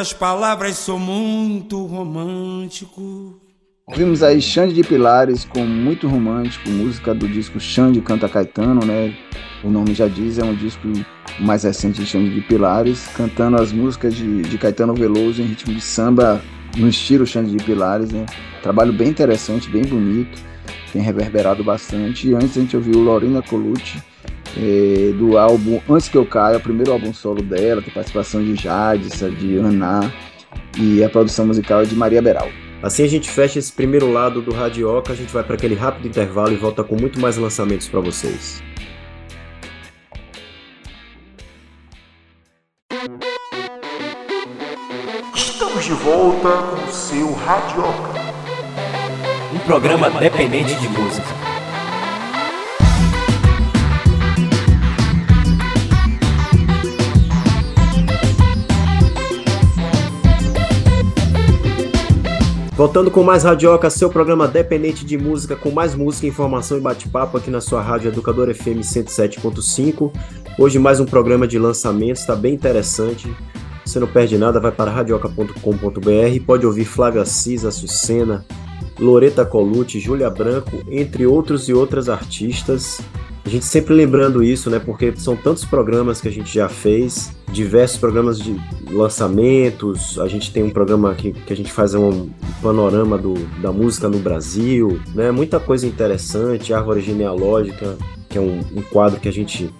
Noutras 0.00 0.14
palavras, 0.14 0.78
sou 0.78 0.98
muito 0.98 1.84
romântico. 1.84 3.38
Ouvimos 3.86 4.22
aí 4.22 4.40
Xande 4.40 4.72
de 4.72 4.82
Pilares 4.82 5.44
com 5.44 5.60
Muito 5.60 6.08
Romântico, 6.08 6.70
música 6.70 7.14
do 7.14 7.28
disco 7.28 7.60
Xande 7.60 8.00
Canta 8.00 8.26
Caetano, 8.26 8.80
né? 8.82 9.14
O 9.62 9.68
nome 9.68 9.92
já 9.92 10.08
diz, 10.08 10.38
é 10.38 10.42
um 10.42 10.54
disco 10.54 10.88
mais 11.38 11.64
recente 11.64 12.00
de 12.00 12.06
Xande 12.06 12.34
de 12.34 12.40
Pilares, 12.40 13.08
cantando 13.08 13.60
as 13.60 13.72
músicas 13.72 14.14
de, 14.14 14.40
de 14.40 14.56
Caetano 14.56 14.94
Veloso 14.94 15.42
em 15.42 15.46
ritmo 15.46 15.74
de 15.74 15.82
samba, 15.82 16.40
no 16.78 16.88
estilo 16.88 17.26
Xande 17.26 17.54
de 17.54 17.62
Pilares, 17.62 18.10
né? 18.10 18.24
Trabalho 18.62 18.94
bem 18.94 19.08
interessante, 19.08 19.68
bem 19.68 19.82
bonito, 19.82 20.40
tem 20.94 21.02
reverberado 21.02 21.62
bastante. 21.62 22.26
E 22.26 22.34
antes 22.34 22.56
a 22.56 22.60
gente 22.62 22.74
ouviu 22.74 23.00
Lorena 23.00 23.42
Colucci, 23.42 24.02
eh, 24.56 25.12
do 25.16 25.38
álbum 25.38 25.80
Antes 25.88 26.08
Que 26.08 26.16
Eu 26.16 26.26
Caia, 26.26 26.58
o 26.58 26.60
primeiro 26.60 26.92
álbum 26.92 27.12
solo 27.12 27.42
dela, 27.42 27.82
tem 27.82 27.92
participação 27.92 28.42
de 28.42 28.54
Jadissa, 28.54 29.30
de 29.30 29.56
Ana, 29.56 30.12
e 30.78 31.02
a 31.04 31.08
produção 31.08 31.46
musical 31.46 31.82
é 31.82 31.84
de 31.84 31.94
Maria 31.94 32.22
Beral. 32.22 32.48
Assim 32.82 33.04
a 33.04 33.06
gente 33.06 33.28
fecha 33.28 33.58
esse 33.58 33.72
primeiro 33.72 34.10
lado 34.10 34.40
do 34.40 34.52
Radioca, 34.52 35.12
a 35.12 35.16
gente 35.16 35.32
vai 35.32 35.44
para 35.44 35.54
aquele 35.54 35.74
rápido 35.74 36.08
intervalo 36.08 36.52
e 36.52 36.56
volta 36.56 36.82
com 36.82 36.96
muito 36.96 37.20
mais 37.20 37.36
lançamentos 37.36 37.88
para 37.88 38.00
vocês. 38.00 38.62
Estamos 45.34 45.84
de 45.84 45.92
volta 45.92 46.48
com 46.50 46.84
o 46.84 46.92
seu 46.92 47.32
Radioca. 47.34 48.20
Um 49.54 49.58
programa 49.58 50.10
dependente 50.10 50.74
de 50.76 50.88
música. 50.88 51.49
Voltando 62.80 63.10
com 63.10 63.22
mais 63.22 63.44
Radioca, 63.44 63.90
seu 63.90 64.08
programa 64.08 64.48
dependente 64.48 65.04
de 65.04 65.18
música, 65.18 65.54
com 65.54 65.70
mais 65.70 65.94
música, 65.94 66.26
informação 66.26 66.78
e 66.78 66.80
bate-papo 66.80 67.36
aqui 67.36 67.50
na 67.50 67.60
sua 67.60 67.82
rádio 67.82 68.08
Educador 68.08 68.50
FM 68.54 68.80
107.5. 68.80 70.10
Hoje 70.58 70.78
mais 70.78 70.98
um 70.98 71.04
programa 71.04 71.46
de 71.46 71.58
lançamentos, 71.58 72.22
está 72.22 72.34
bem 72.34 72.54
interessante. 72.54 73.30
Você 73.84 74.00
não 74.00 74.06
perde 74.06 74.38
nada, 74.38 74.58
vai 74.58 74.72
para 74.72 74.90
radioca.com.br, 74.90 76.44
pode 76.46 76.64
ouvir 76.64 76.86
Flávia 76.86 77.20
Assis, 77.20 77.66
Açucena, 77.66 78.46
Loreta 78.98 79.44
Colucci, 79.44 80.00
Júlia 80.00 80.30
Branco, 80.30 80.82
entre 80.88 81.26
outros 81.26 81.68
e 81.68 81.74
outras 81.74 82.08
artistas. 82.08 82.98
A 83.44 83.48
gente 83.48 83.64
sempre 83.64 83.94
lembrando 83.94 84.42
isso, 84.42 84.68
né? 84.70 84.78
Porque 84.78 85.12
são 85.16 85.34
tantos 85.34 85.64
programas 85.64 86.20
que 86.20 86.28
a 86.28 86.30
gente 86.30 86.52
já 86.52 86.68
fez, 86.68 87.34
diversos 87.50 87.98
programas 87.98 88.38
de 88.38 88.56
lançamentos. 88.90 90.18
A 90.18 90.28
gente 90.28 90.52
tem 90.52 90.62
um 90.62 90.70
programa 90.70 91.14
que, 91.14 91.32
que 91.32 91.52
a 91.52 91.56
gente 91.56 91.72
faz 91.72 91.94
um 91.94 92.30
panorama 92.62 93.16
do, 93.16 93.34
da 93.60 93.72
música 93.72 94.08
no 94.08 94.18
Brasil, 94.18 95.00
né? 95.14 95.30
Muita 95.30 95.58
coisa 95.58 95.86
interessante, 95.86 96.74
Árvore 96.74 97.00
Genealógica, 97.00 97.96
que 98.28 98.36
é 98.36 98.40
um, 98.40 98.60
um 98.76 98.82
quadro 98.82 99.18
que 99.18 99.28
a 99.28 99.32
gente 99.32 99.70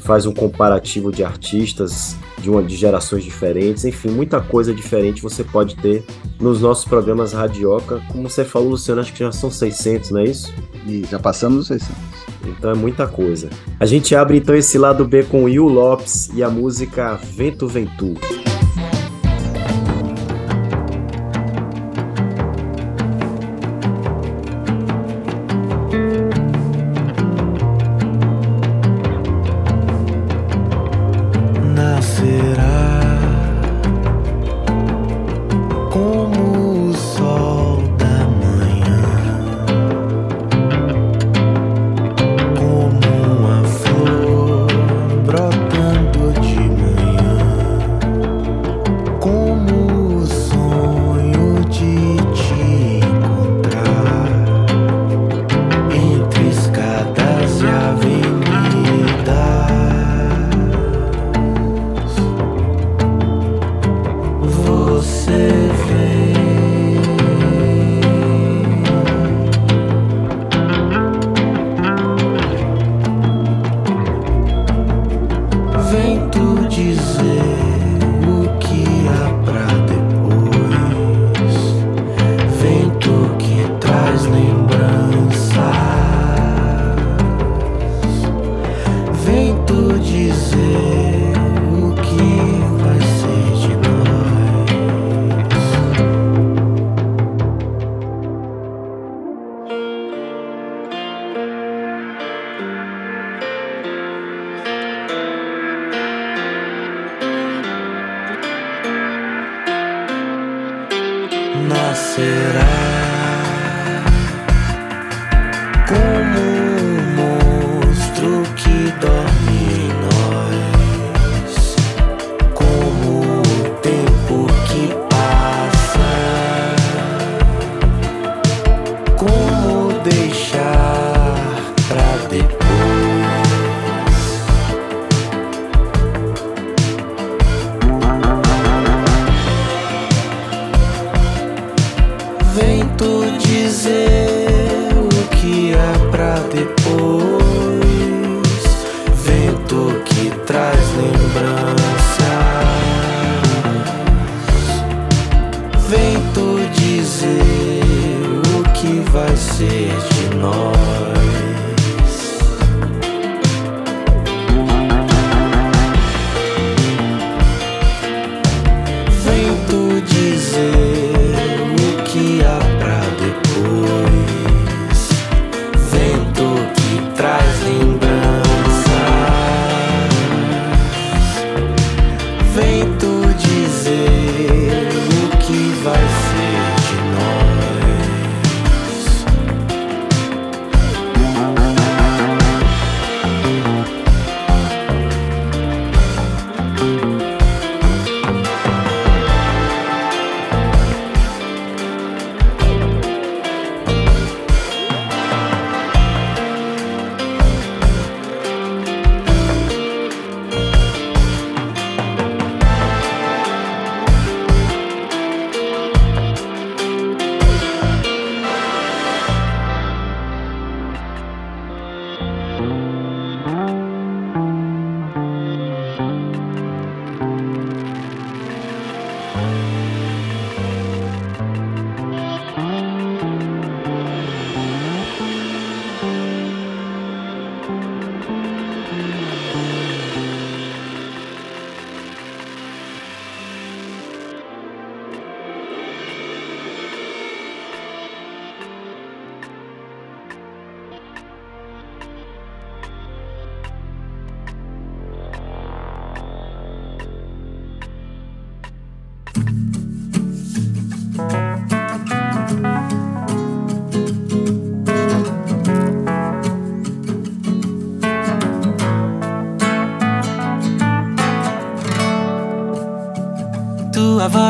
faz 0.00 0.26
um 0.26 0.32
comparativo 0.32 1.12
de 1.12 1.22
artistas 1.22 2.16
de, 2.40 2.48
uma, 2.48 2.62
de 2.62 2.76
gerações 2.76 3.24
diferentes, 3.24 3.84
enfim, 3.84 4.08
muita 4.08 4.40
coisa 4.40 4.72
diferente 4.72 5.20
você 5.20 5.44
pode 5.44 5.76
ter 5.76 6.04
nos 6.40 6.60
nossos 6.60 6.84
programas 6.84 7.32
Radioca. 7.32 8.02
Como 8.10 8.28
você 8.28 8.44
falou, 8.44 8.70
Luciano, 8.70 9.00
acho 9.00 9.12
que 9.12 9.18
já 9.18 9.32
são 9.32 9.50
600, 9.50 10.10
não 10.10 10.20
é 10.20 10.24
isso? 10.24 10.52
E 10.86 11.04
já 11.04 11.18
passamos 11.18 11.60
os 11.60 11.66
600. 11.68 12.27
Então 12.44 12.70
é 12.70 12.74
muita 12.74 13.06
coisa. 13.06 13.50
A 13.78 13.86
gente 13.86 14.14
abre 14.14 14.38
então 14.38 14.54
esse 14.54 14.78
lado 14.78 15.04
B 15.04 15.24
com 15.24 15.44
Will 15.44 15.68
Lopes 15.68 16.30
e 16.34 16.42
a 16.42 16.50
música 16.50 17.14
Vento 17.14 17.66
Ventu. 17.66 18.14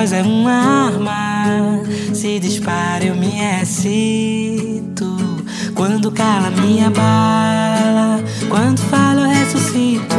Voz 0.09 0.13
é 0.13 0.23
uma 0.23 0.87
arma. 0.87 1.83
Se 2.15 2.39
dispara, 2.39 3.05
eu 3.05 3.15
me 3.15 3.33
excito. 3.61 5.17
Quando 5.75 6.11
cala, 6.11 6.51
minha 6.51 6.91
bala. 6.91 8.23
Quando 8.49 8.81
falo, 8.81 9.21
eu 9.21 9.29
ressuscito. 9.29 10.17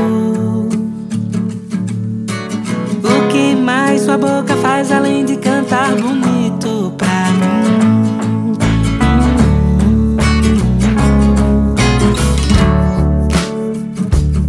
O 3.03 3.27
que 3.31 3.55
mais 3.55 4.01
sua 4.01 4.17
boca 4.17 4.55
faz 4.57 4.91
além 4.91 5.25
de 5.25 5.37
cantar 5.37 5.95
bonito 5.95 6.93
pra 6.97 7.31
mim? 7.31 8.57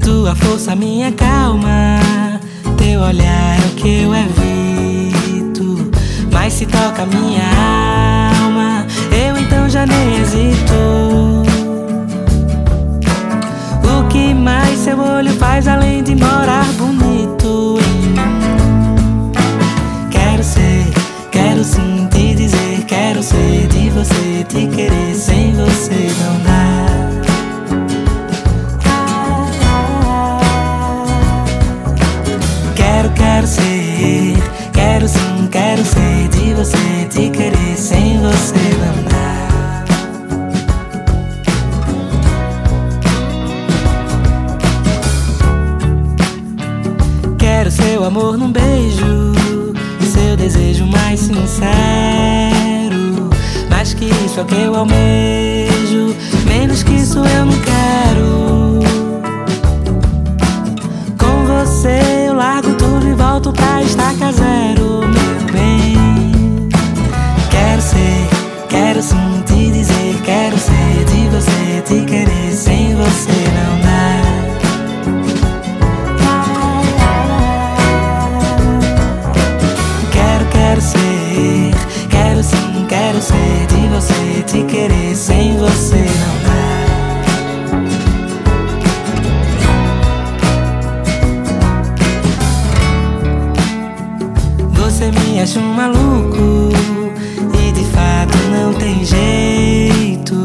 Tua 0.03 0.35
força, 0.35 0.77
minha 0.77 1.11
calma. 1.13 1.99
Teu 2.77 3.01
olhar 3.01 3.59
é 3.59 3.67
o 3.67 3.75
que 3.77 4.03
eu 4.03 4.15
evito 4.15 4.50
se 6.61 6.67
toca 6.67 7.07
minha 7.07 7.43
alma, 8.45 8.87
eu 9.11 9.35
então 9.39 9.67
já 9.67 9.87
nem 9.87 10.21
hesito. 10.21 11.43
O 13.83 14.09
que 14.11 14.35
mais 14.35 14.79
seu 14.81 14.99
olho 15.01 15.33
faz 15.39 15.67
além 15.67 16.03
de 16.03 16.15
morar 16.15 16.67
bonito? 16.75 17.79
Quero 20.11 20.45
ser, 20.45 20.85
quero 21.31 21.65
sim 21.65 22.07
te 22.11 22.35
dizer, 22.35 22.85
quero 22.87 23.23
ser 23.23 23.67
de 23.69 23.89
você, 23.89 24.45
te 24.47 24.67
querer. 24.67 25.10
Amor 48.11 48.37
num 48.37 48.51
beijo, 48.51 49.33
seu 50.03 50.37
desejo 50.37 50.85
mais 50.85 51.21
sincero. 51.21 51.71
Mais 53.71 53.95
que 53.95 54.07
isso 54.07 54.41
é 54.41 54.43
o 54.43 54.47
que 54.47 54.57
eu 54.57 54.75
almejo, 54.75 56.17
menos 56.45 56.83
que 56.83 56.95
isso 56.95 57.19
eu 57.19 57.47
não 57.47 57.57
quero. 57.61 58.81
Com 61.17 61.47
você 61.47 62.27
eu 62.27 62.35
largo 62.35 62.75
tudo 62.75 63.07
e 63.07 63.15
volto 63.15 63.53
pra 63.53 63.81
estaca 63.81 64.33
zero, 64.33 65.03
meu 65.07 65.53
bem. 65.53 66.69
Quero 67.49 67.81
ser, 67.81 68.29
quero 68.69 69.01
sim 69.01 69.43
te 69.47 69.71
dizer, 69.71 70.21
quero 70.25 70.59
ser 70.59 71.05
de 71.05 71.29
você, 71.29 71.81
te 71.87 72.05
querer 72.07 72.53
sem 72.53 72.97
você 72.97 73.31
não 73.55 73.80
Acha 95.51 95.59
um 95.59 95.75
maluco 95.75 96.71
e 97.59 97.73
de 97.73 97.85
fato 97.87 98.39
não 98.53 98.73
tem 98.73 99.05
jeito. 99.05 100.37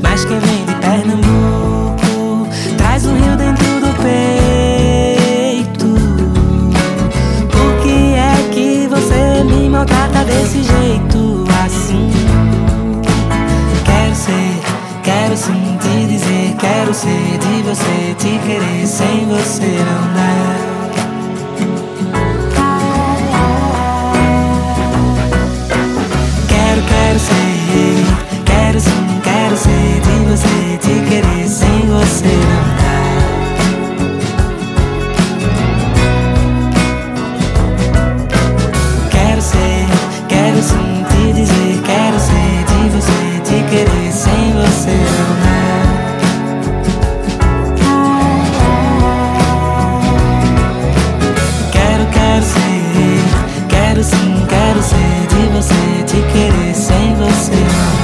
Mas 0.00 0.24
quem 0.24 0.38
vem 0.38 0.64
de 0.64 0.74
Pernambuco 0.76 2.48
traz 2.76 3.06
o 3.06 3.08
rio 3.08 3.36
dentro 3.36 3.66
do 3.80 3.92
peito. 4.04 5.86
Por 7.50 7.82
que 7.82 8.14
é 8.14 8.48
que 8.52 8.86
você 8.86 9.42
me 9.42 9.68
maltrata 9.68 10.24
desse 10.24 10.62
jeito 10.62 11.44
assim? 11.64 12.08
Quero 13.84 14.14
ser, 14.14 14.60
quero 15.02 15.36
sim 15.36 15.76
te 15.80 16.06
dizer, 16.06 16.54
quero 16.60 16.94
ser 16.94 17.38
de 17.40 17.62
você, 17.64 18.14
te 18.16 18.38
querer 18.46 18.86
sem 18.86 19.26
você 19.26 19.66
não 19.66 20.14
dá. 20.14 20.75
De 55.28 55.52
você, 55.54 55.74
te 56.06 56.16
querer 56.32 56.74
sem 56.74 57.14
você 57.14 57.96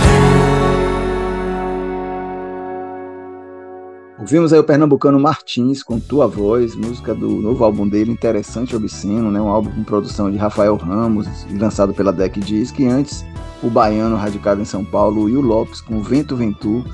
Ouvimos 4.23 4.53
aí 4.53 4.61
o 4.61 4.65
pernambucano 4.65 5.19
Martins 5.19 5.83
com 5.83 5.99
Tua 5.99 6.29
Voz, 6.29 6.77
música 6.77 7.13
do 7.13 7.29
novo 7.29 7.65
álbum 7.65 7.89
dele, 7.89 8.13
Interessante 8.13 8.77
Obsceno, 8.77 9.33
né? 9.33 9.41
um 9.41 9.49
álbum 9.49 9.73
com 9.73 9.83
produção 9.83 10.31
de 10.31 10.37
Rafael 10.37 10.77
Ramos 10.77 11.27
lançado 11.51 11.93
pela 11.93 12.13
Deck 12.13 12.39
Disc. 12.39 12.79
E 12.79 12.87
antes, 12.87 13.25
o 13.61 13.69
baiano 13.69 14.15
radicado 14.15 14.63
em 14.63 14.65
São 14.65 14.85
Paulo, 14.85 15.25
Will 15.25 15.41
Lopes 15.41 15.81
com 15.81 16.01
Vento 16.01 16.37
Ventur, 16.37 16.85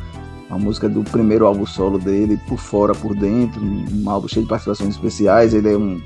uma 0.49 0.59
música 0.59 0.89
do 0.89 1.05
primeiro 1.05 1.47
álbum 1.47 1.67
solo 1.67 1.99
dele, 1.99 2.41
Por 2.49 2.59
Fora, 2.59 2.95
Por 2.95 3.15
Dentro, 3.15 3.61
um 3.63 4.09
álbum 4.09 4.27
cheio 4.27 4.45
de 4.45 4.49
participações 4.49 4.95
especiais. 4.95 5.53
Ele 5.53 5.71
é 5.71 5.77
um 5.77 6.01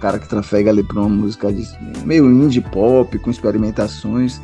cara 0.00 0.18
que 0.18 0.28
trafega 0.28 0.70
ali 0.70 0.82
para 0.82 0.98
uma 0.98 1.08
música 1.08 1.52
de, 1.52 1.68
meio 2.04 2.30
indie 2.30 2.60
pop, 2.60 3.18
com 3.18 3.30
experimentações. 3.30 4.40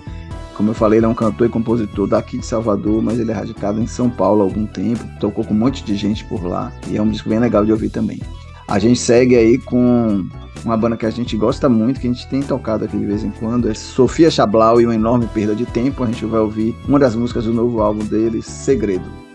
Como 0.54 0.70
eu 0.70 0.74
falei, 0.74 0.98
ele 0.98 1.06
é 1.06 1.08
um 1.08 1.14
cantor 1.14 1.48
e 1.48 1.50
compositor 1.50 2.06
daqui 2.06 2.38
de 2.38 2.46
Salvador, 2.46 3.02
mas 3.02 3.18
ele 3.18 3.30
é 3.30 3.34
radicado 3.34 3.80
em 3.80 3.86
São 3.86 4.08
Paulo 4.08 4.40
há 4.40 4.44
algum 4.44 4.64
tempo, 4.64 5.04
tocou 5.20 5.44
com 5.44 5.52
um 5.52 5.58
monte 5.58 5.84
de 5.84 5.94
gente 5.96 6.24
por 6.24 6.44
lá 6.44 6.72
e 6.88 6.96
é 6.96 7.02
um 7.02 7.10
disco 7.10 7.28
bem 7.28 7.38
legal 7.38 7.64
de 7.64 7.72
ouvir 7.72 7.90
também. 7.90 8.20
A 8.68 8.78
gente 8.78 8.98
segue 8.98 9.36
aí 9.36 9.58
com 9.58 10.26
uma 10.64 10.76
banda 10.76 10.96
que 10.96 11.06
a 11.06 11.10
gente 11.10 11.36
gosta 11.36 11.68
muito, 11.68 12.00
que 12.00 12.08
a 12.08 12.12
gente 12.12 12.26
tem 12.28 12.42
tocado 12.42 12.84
aqui 12.84 12.96
de 12.96 13.04
vez 13.04 13.22
em 13.22 13.30
quando, 13.30 13.68
é 13.68 13.74
Sofia 13.74 14.30
Chablau 14.30 14.80
e 14.80 14.86
uma 14.86 14.94
enorme 14.94 15.26
perda 15.26 15.54
de 15.54 15.66
tempo. 15.66 16.02
A 16.02 16.06
gente 16.06 16.24
vai 16.24 16.40
ouvir 16.40 16.74
uma 16.88 16.98
das 16.98 17.14
músicas 17.14 17.44
do 17.44 17.52
novo 17.52 17.80
álbum 17.80 18.04
deles, 18.04 18.46
Segredo. 18.46 19.25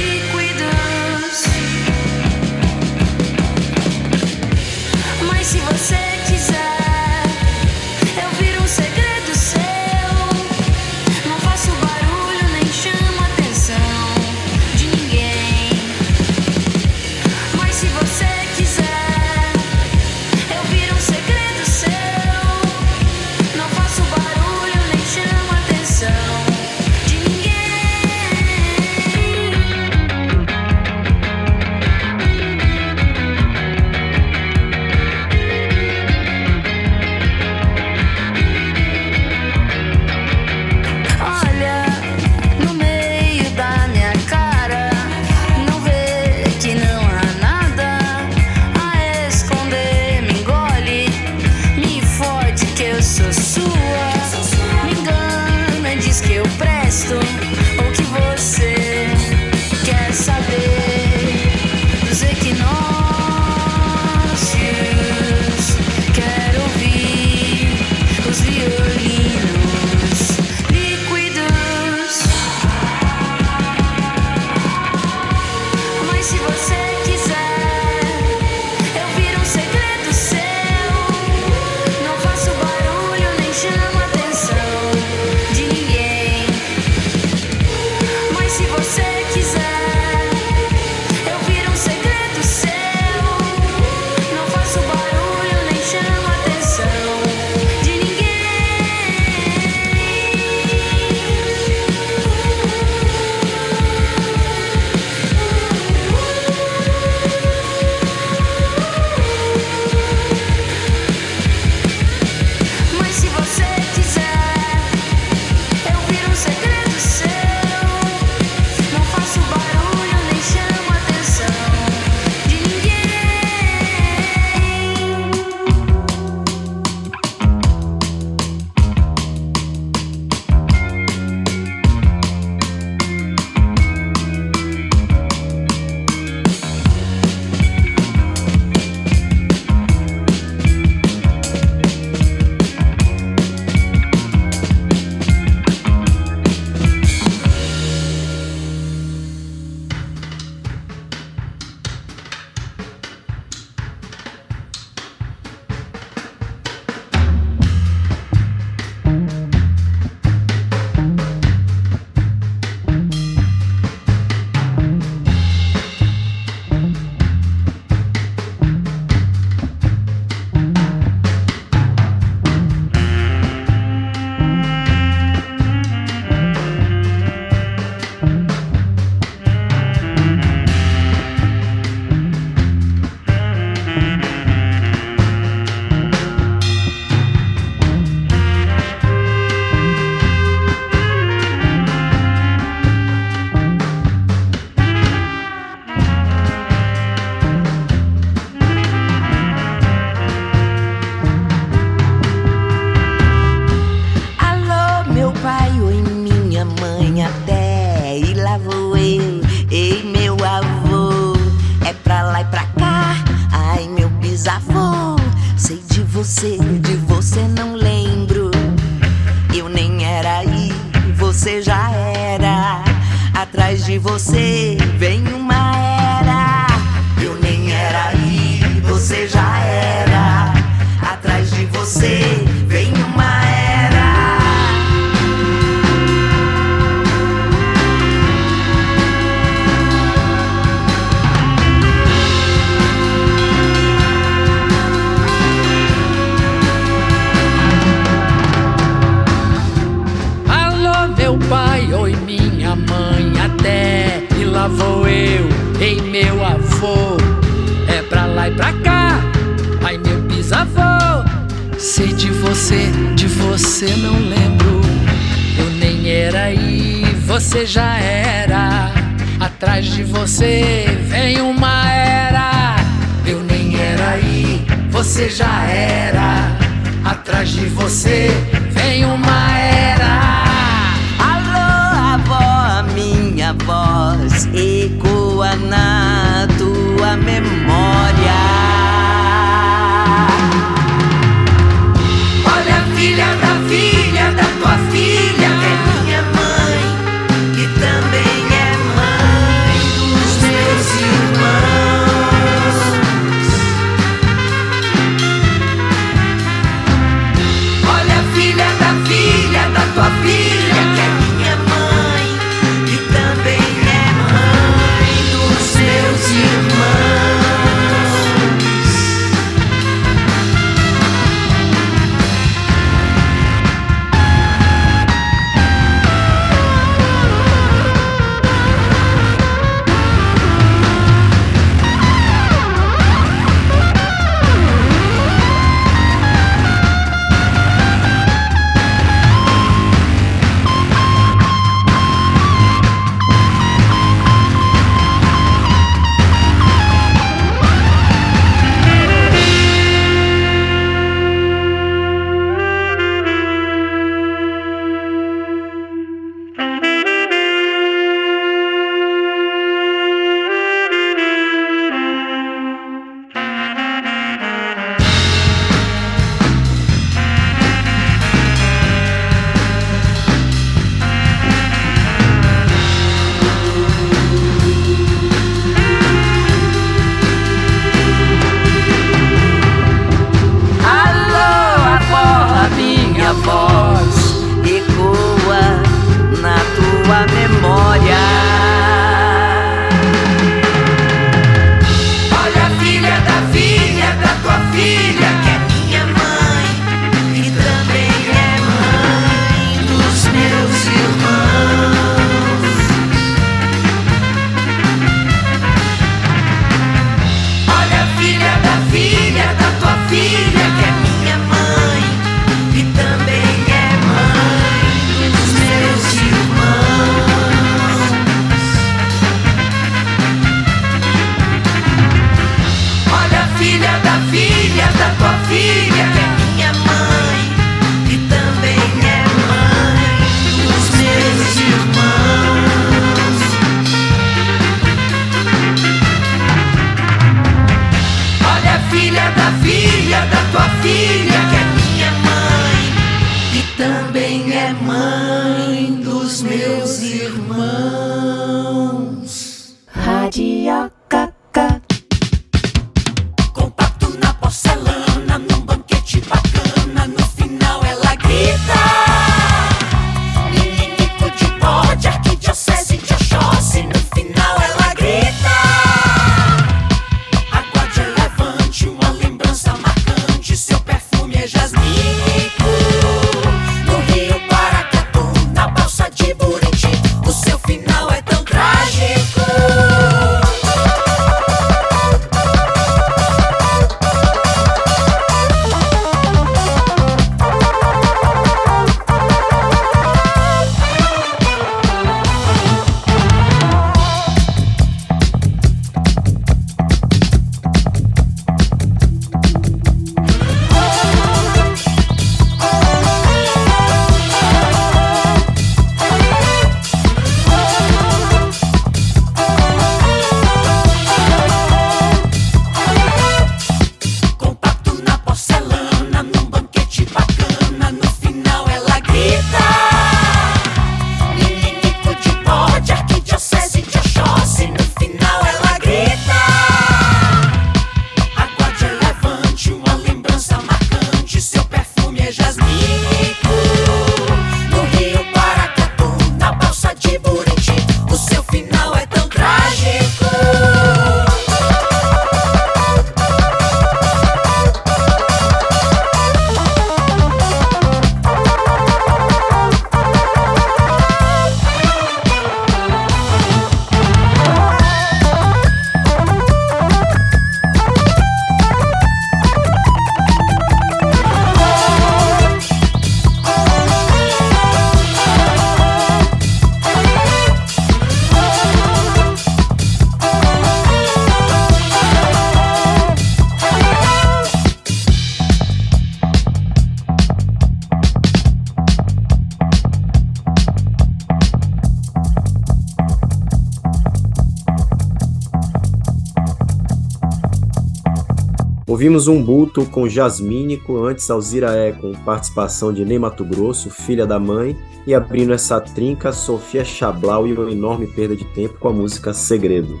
Ouvimos 589.02 589.26
um 589.26 589.42
bulto 589.42 589.84
com 589.86 590.08
Jasmínico, 590.08 591.04
antes 591.04 591.28
Alziraé 591.28 591.90
com 591.90 592.12
participação 592.12 592.92
de 592.92 593.04
Ney 593.04 593.18
Mato 593.18 593.44
Grosso, 593.44 593.90
filha 593.90 594.24
da 594.24 594.38
mãe, 594.38 594.78
e 595.04 595.12
abrindo 595.12 595.52
essa 595.52 595.80
trinca, 595.80 596.30
Sofia 596.30 596.84
Chablau 596.84 597.44
e 597.48 597.52
uma 597.52 597.68
enorme 597.68 598.06
perda 598.06 598.36
de 598.36 598.44
tempo 598.54 598.78
com 598.78 598.86
a 598.86 598.92
música 598.92 599.32
Segredo. 599.32 600.00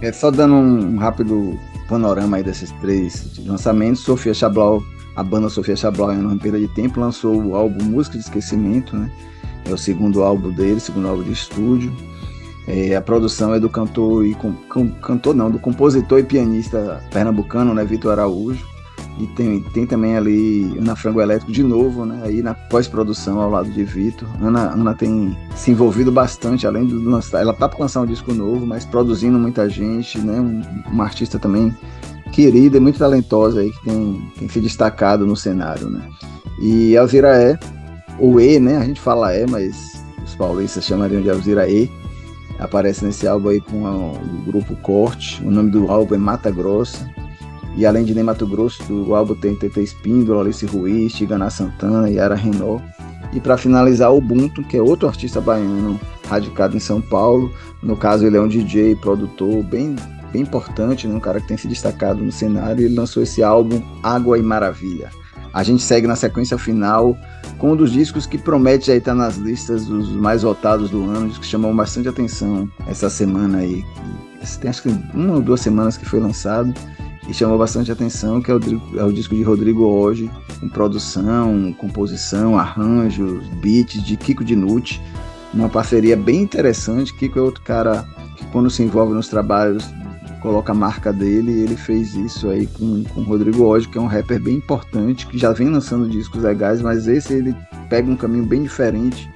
É 0.00 0.12
só 0.12 0.30
dando 0.30 0.54
um 0.54 0.98
rápido 0.98 1.58
panorama 1.88 2.36
aí 2.36 2.44
desses 2.44 2.70
três 2.80 3.44
lançamentos, 3.44 4.02
Sofia 4.02 4.32
Chablau, 4.32 4.84
a 5.16 5.22
banda 5.24 5.48
Sofia 5.48 5.74
Chablau, 5.74 6.12
em 6.12 6.20
enorme 6.20 6.38
perda 6.38 6.60
de 6.60 6.68
tempo, 6.68 7.00
lançou 7.00 7.42
o 7.42 7.56
álbum 7.56 7.86
Música 7.86 8.16
de 8.16 8.22
Esquecimento, 8.22 8.96
né? 8.96 9.10
É 9.68 9.72
o 9.72 9.76
segundo 9.76 10.22
álbum 10.22 10.52
dele, 10.52 10.78
segundo 10.78 11.08
álbum 11.08 11.24
de 11.24 11.32
estúdio. 11.32 11.92
É, 12.68 12.94
a 12.94 13.00
produção 13.00 13.54
é 13.54 13.58
do 13.58 13.70
cantor 13.70 14.26
e 14.26 14.34
com, 14.34 14.52
com, 14.52 14.90
cantor 14.90 15.34
não, 15.34 15.50
do 15.50 15.58
compositor 15.58 16.18
e 16.18 16.22
pianista 16.22 17.02
pernambucano, 17.10 17.72
né, 17.72 17.82
Vitor 17.82 18.12
Araújo. 18.12 18.62
E 19.18 19.26
tem, 19.28 19.60
tem 19.60 19.86
também 19.86 20.16
ali 20.16 20.76
Ana 20.78 20.94
Frango 20.94 21.20
Elétrico 21.20 21.50
de 21.50 21.62
novo, 21.62 22.04
né? 22.04 22.20
Aí 22.24 22.40
na 22.40 22.54
pós-produção 22.54 23.40
ao 23.40 23.50
lado 23.50 23.68
de 23.70 23.82
Vitor. 23.82 24.28
Ana, 24.40 24.70
Ana 24.70 24.94
tem 24.94 25.36
se 25.56 25.72
envolvido 25.72 26.12
bastante, 26.12 26.66
além 26.66 26.84
do 26.84 27.02
lançar. 27.10 27.40
Ela 27.40 27.52
tá 27.52 27.68
para 27.68 27.80
lançar 27.80 28.02
um 28.02 28.06
disco 28.06 28.32
novo, 28.32 28.64
mas 28.64 28.84
produzindo 28.84 29.36
muita 29.36 29.68
gente, 29.68 30.20
né? 30.20 30.38
Um, 30.38 30.62
uma 30.92 31.04
artista 31.04 31.36
também 31.36 31.74
querida 32.32 32.76
e 32.76 32.80
muito 32.80 32.98
talentosa 32.98 33.60
aí 33.60 33.72
que 33.72 33.82
tem, 33.82 34.30
tem 34.38 34.48
se 34.48 34.60
destacado 34.60 35.26
no 35.26 35.34
cenário, 35.34 35.88
né? 35.88 36.06
E 36.60 36.96
Alzira 36.96 37.34
é, 37.34 37.58
ou 38.20 38.40
E, 38.40 38.60
né? 38.60 38.76
A 38.76 38.84
gente 38.84 39.00
fala 39.00 39.34
E, 39.34 39.46
mas 39.46 40.04
os 40.22 40.36
paulistas 40.36 40.84
chamariam 40.84 41.22
de 41.22 41.30
Alzira 41.30 41.68
E 41.68 41.90
aparece 42.58 43.04
nesse 43.04 43.26
álbum 43.26 43.50
aí 43.50 43.60
com 43.60 43.84
o 43.84 44.42
grupo 44.46 44.74
Corte. 44.76 45.42
O 45.44 45.50
nome 45.50 45.70
do 45.70 45.90
álbum 45.90 46.14
é 46.14 46.18
Mata 46.18 46.50
Grossa. 46.50 47.08
E 47.76 47.86
além 47.86 48.04
de 48.04 48.12
Nem 48.12 48.24
Mato 48.24 48.44
Grosso, 48.44 48.82
o 48.92 49.14
álbum 49.14 49.36
tem 49.36 49.54
TT 49.54 49.80
Espíndola, 49.80 50.42
Alice 50.42 50.66
Ruiz, 50.66 51.12
Tigana 51.12 51.48
Santana, 51.48 52.10
Yara 52.10 52.34
Renault. 52.34 52.82
E 53.32 53.38
para 53.38 53.56
finalizar, 53.56 54.12
Ubuntu, 54.12 54.64
que 54.64 54.76
é 54.76 54.82
outro 54.82 55.06
artista 55.06 55.40
baiano 55.40 56.00
radicado 56.26 56.76
em 56.76 56.80
São 56.80 57.00
Paulo. 57.00 57.52
No 57.80 57.96
caso, 57.96 58.26
ele 58.26 58.36
é 58.36 58.40
um 58.40 58.48
DJ, 58.48 58.96
produtor 58.96 59.62
bem, 59.62 59.94
bem 60.32 60.42
importante, 60.42 61.06
né? 61.06 61.14
um 61.14 61.20
cara 61.20 61.40
que 61.40 61.46
tem 61.46 61.56
se 61.56 61.68
destacado 61.68 62.20
no 62.20 62.32
cenário. 62.32 62.84
Ele 62.84 62.94
lançou 62.96 63.22
esse 63.22 63.44
álbum 63.44 63.80
Água 64.02 64.36
e 64.38 64.42
Maravilha. 64.42 65.10
A 65.52 65.62
gente 65.62 65.82
segue 65.82 66.06
na 66.06 66.16
sequência 66.16 66.58
final 66.58 67.16
com 67.58 67.72
um 67.72 67.76
dos 67.76 67.92
discos 67.92 68.26
que 68.26 68.38
promete 68.38 68.90
aí 68.90 68.98
estar 68.98 69.14
nas 69.14 69.36
listas 69.36 69.86
dos 69.86 70.10
mais 70.10 70.42
votados 70.42 70.90
do 70.90 71.04
ano, 71.04 71.30
que 71.30 71.46
chamou 71.46 71.74
bastante 71.74 72.08
atenção 72.08 72.70
essa 72.86 73.08
semana 73.08 73.58
aí. 73.58 73.84
Tem 74.60 74.70
acho 74.70 74.82
que 74.82 74.88
uma 75.14 75.34
ou 75.34 75.42
duas 75.42 75.60
semanas 75.60 75.96
que 75.96 76.04
foi 76.04 76.20
lançado 76.20 76.72
e 77.28 77.34
chamou 77.34 77.58
bastante 77.58 77.92
atenção, 77.92 78.40
que 78.40 78.50
é 78.50 78.54
o, 78.54 78.60
é 78.96 79.04
o 79.04 79.12
disco 79.12 79.34
de 79.34 79.42
Rodrigo 79.42 79.84
hoje, 79.84 80.30
com 80.60 80.68
produção, 80.68 81.74
composição, 81.78 82.58
arranjos, 82.58 83.46
beats 83.60 84.02
de 84.02 84.16
Kiko 84.16 84.44
Dinucci, 84.44 85.00
uma 85.52 85.68
parceria 85.68 86.16
bem 86.16 86.42
interessante. 86.42 87.14
Kiko 87.14 87.38
é 87.38 87.42
outro 87.42 87.62
cara 87.62 88.06
que 88.36 88.46
quando 88.46 88.70
se 88.70 88.82
envolve 88.82 89.12
nos 89.12 89.28
trabalhos 89.28 89.84
coloca 90.40 90.72
a 90.72 90.74
marca 90.74 91.12
dele 91.12 91.52
e 91.52 91.60
ele 91.62 91.76
fez 91.76 92.14
isso 92.14 92.48
aí 92.48 92.66
com, 92.66 93.04
com 93.04 93.20
o 93.20 93.24
Rodrigo 93.24 93.64
Ojo, 93.64 93.88
que 93.88 93.98
é 93.98 94.00
um 94.00 94.06
rapper 94.06 94.40
bem 94.40 94.56
importante, 94.56 95.26
que 95.26 95.38
já 95.38 95.52
vem 95.52 95.68
lançando 95.68 96.08
discos 96.08 96.42
legais, 96.42 96.80
mas 96.80 97.06
esse 97.08 97.34
ele 97.34 97.54
pega 97.88 98.10
um 98.10 98.16
caminho 98.16 98.44
bem 98.44 98.62
diferente. 98.62 99.30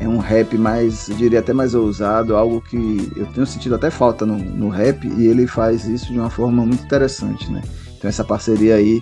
É 0.00 0.08
um 0.08 0.18
rap 0.18 0.58
mais, 0.58 1.08
eu 1.08 1.16
diria 1.16 1.38
até 1.38 1.52
mais 1.52 1.74
ousado, 1.74 2.34
algo 2.34 2.60
que 2.60 3.12
eu 3.14 3.26
tenho 3.26 3.46
sentido 3.46 3.76
até 3.76 3.88
falta 3.88 4.26
no, 4.26 4.36
no 4.36 4.68
rap, 4.68 5.06
e 5.06 5.26
ele 5.26 5.46
faz 5.46 5.86
isso 5.86 6.12
de 6.12 6.18
uma 6.18 6.30
forma 6.30 6.66
muito 6.66 6.82
interessante, 6.82 7.50
né? 7.52 7.62
Então 7.96 8.08
essa 8.08 8.24
parceria 8.24 8.74
aí 8.74 9.00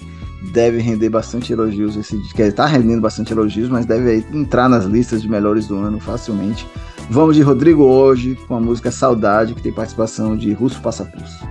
deve 0.52 0.78
render 0.78 1.08
bastante 1.08 1.52
elogios, 1.52 1.96
esse 1.96 2.18
que 2.34 2.42
está 2.42 2.66
rendendo 2.66 3.00
bastante 3.00 3.32
elogios, 3.32 3.68
mas 3.68 3.86
deve 3.86 4.24
entrar 4.32 4.68
nas 4.68 4.84
listas 4.84 5.22
de 5.22 5.28
melhores 5.28 5.66
do 5.66 5.76
ano 5.76 5.98
facilmente. 5.98 6.66
Vamos 7.12 7.34
de 7.34 7.42
Rodrigo 7.42 7.82
hoje 7.82 8.38
com 8.46 8.54
a 8.54 8.60
música 8.60 8.88
Saudade, 8.88 9.52
que 9.52 9.60
tem 9.60 9.72
participação 9.72 10.36
de 10.36 10.52
Russo 10.52 10.80
Passapulso. 10.80 11.44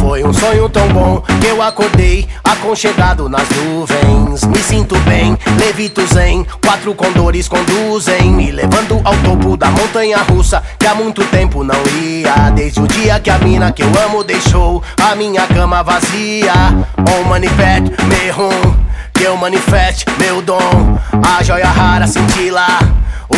Foi 0.00 0.24
um 0.24 0.32
sonho 0.32 0.70
tão 0.70 0.88
bom 0.88 1.22
que 1.38 1.48
eu 1.48 1.60
acordei 1.60 2.26
aconchegado 2.42 3.28
nas 3.28 3.46
nuvens. 3.50 4.44
Me 4.46 4.56
sinto 4.56 4.98
bem, 5.00 5.36
levito 5.66 6.06
zen. 6.06 6.46
Quatro 6.64 6.94
condores 6.94 7.48
conduzem, 7.48 8.30
me 8.30 8.52
levando 8.52 9.00
ao 9.04 9.16
topo 9.16 9.56
da 9.56 9.68
montanha 9.68 10.18
russa 10.18 10.62
que 10.78 10.86
há 10.86 10.94
muito 10.94 11.24
tempo 11.24 11.64
não 11.64 11.82
ia. 12.00 12.50
Desde 12.50 12.80
o 12.80 12.86
dia 12.86 13.18
que 13.18 13.30
a 13.30 13.38
mina 13.38 13.72
que 13.72 13.82
eu 13.82 13.90
amo 14.04 14.22
deixou 14.22 14.82
a 15.02 15.16
minha 15.16 15.44
cama 15.48 15.82
vazia. 15.82 16.52
On 16.98 17.28
manifest, 17.28 17.90
me 18.06 18.85
que 19.16 19.24
eu 19.24 19.36
manifeste 19.36 20.04
meu 20.18 20.42
dom. 20.42 20.98
A 21.22 21.42
joia 21.42 21.66
rara 21.66 22.06
cintila. 22.06 22.66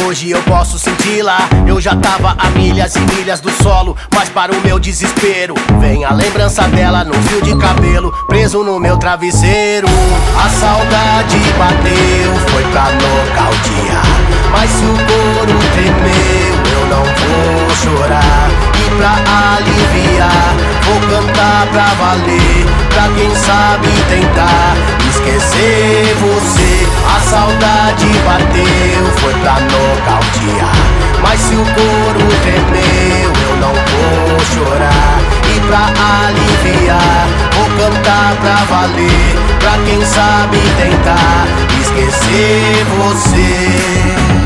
Hoje 0.05 0.31
eu 0.31 0.43
posso 0.43 0.79
senti-la. 0.79 1.39
Eu 1.66 1.81
já 1.81 1.95
tava 1.97 2.35
a 2.39 2.51
milhas 2.51 2.95
e 2.97 3.01
milhas 3.01 3.41
do 3.41 3.51
solo, 3.62 3.97
mas 4.14 4.29
para 4.29 4.53
o 4.53 4.61
meu 4.61 4.79
desespero, 4.79 5.55
vem 5.81 6.05
a 6.05 6.12
lembrança 6.12 6.62
dela 6.68 7.05
no 7.05 7.14
fio 7.14 7.41
de 7.43 7.57
cabelo, 7.57 8.12
preso 8.26 8.62
no 8.62 8.79
meu 8.79 8.97
travesseiro. 8.99 9.89
A 10.37 10.49
saudade 10.49 11.39
bateu, 11.59 12.35
foi 12.51 12.64
pra 12.70 12.85
nocautear. 12.93 14.05
Mas 14.53 14.70
se 14.70 14.85
o 14.85 14.95
couro 14.95 15.59
tremeu, 15.72 16.55
eu 16.72 16.87
não 16.89 17.05
vou 17.05 17.76
chorar. 17.76 18.78
Pra 18.99 19.14
aliviar, 19.55 20.57
vou 20.82 21.01
cantar 21.09 21.68
pra 21.70 21.84
valer. 22.01 22.66
Pra 22.88 23.05
quem 23.16 23.32
sabe 23.32 23.86
tentar 24.09 24.74
esquecer 25.09 26.16
você. 26.18 26.88
A 27.07 27.20
saudade 27.20 28.09
bateu, 28.26 29.07
foi 29.20 29.34
pra 29.34 29.55
nocautear. 29.61 30.74
Mas 31.22 31.38
se 31.38 31.55
o 31.55 31.64
couro 31.64 32.28
tremeu, 32.42 33.30
eu 33.49 33.57
não 33.61 33.72
vou 33.72 34.40
chorar. 34.53 35.20
E 35.55 35.61
pra 35.61 35.84
aliviar, 36.26 37.28
vou 37.53 37.68
cantar 37.78 38.34
pra 38.40 38.57
valer. 38.68 39.38
Pra 39.61 39.78
quem 39.86 40.05
sabe 40.05 40.59
tentar 40.76 41.46
esquecer 41.80 42.84
você. 42.99 44.38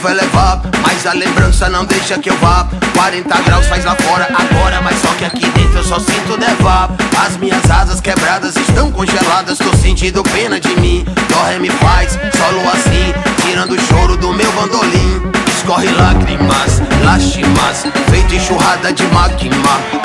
De 0.00 0.06
novo 0.06 0.08
elevar 0.08 0.60
Mas 0.82 1.06
a 1.06 1.12
lembrança 1.12 1.68
não 1.68 1.84
deixa 1.84 2.18
que 2.18 2.30
eu 2.30 2.36
vá. 2.38 2.66
40 2.94 3.42
graus 3.42 3.66
faz 3.66 3.84
lá 3.84 3.94
fora 3.96 4.26
agora 4.26 4.80
Mas 4.82 4.98
só 5.00 5.08
que 5.14 5.24
aqui 5.24 5.46
dentro 5.50 5.78
eu 5.78 5.84
só 5.84 5.98
sinto 5.98 6.36
nevar 6.38 6.90
As 7.24 7.36
minhas 7.36 7.70
asas 7.70 8.00
quebradas 8.00 8.56
estão 8.56 8.90
congeladas 8.90 9.58
Tô 9.58 9.72
sentindo 9.76 10.22
pena 10.22 10.58
de 10.58 10.74
mim. 10.80 11.04
Dó, 11.28 11.60
me 11.60 11.70
faz, 11.70 12.12
solo 12.12 12.60
assim 12.72 13.12
Tirando 13.46 13.72
o 13.72 13.80
choro 13.80 14.16
do 14.16 14.32
meu 14.32 14.50
bandolim 14.52 15.49
Escorre 15.70 15.92
lágrimas, 15.92 16.82
lástimas 17.04 17.86
Feito 18.10 18.34
enxurrada 18.34 18.92
de 18.92 19.06
máquina 19.14 19.54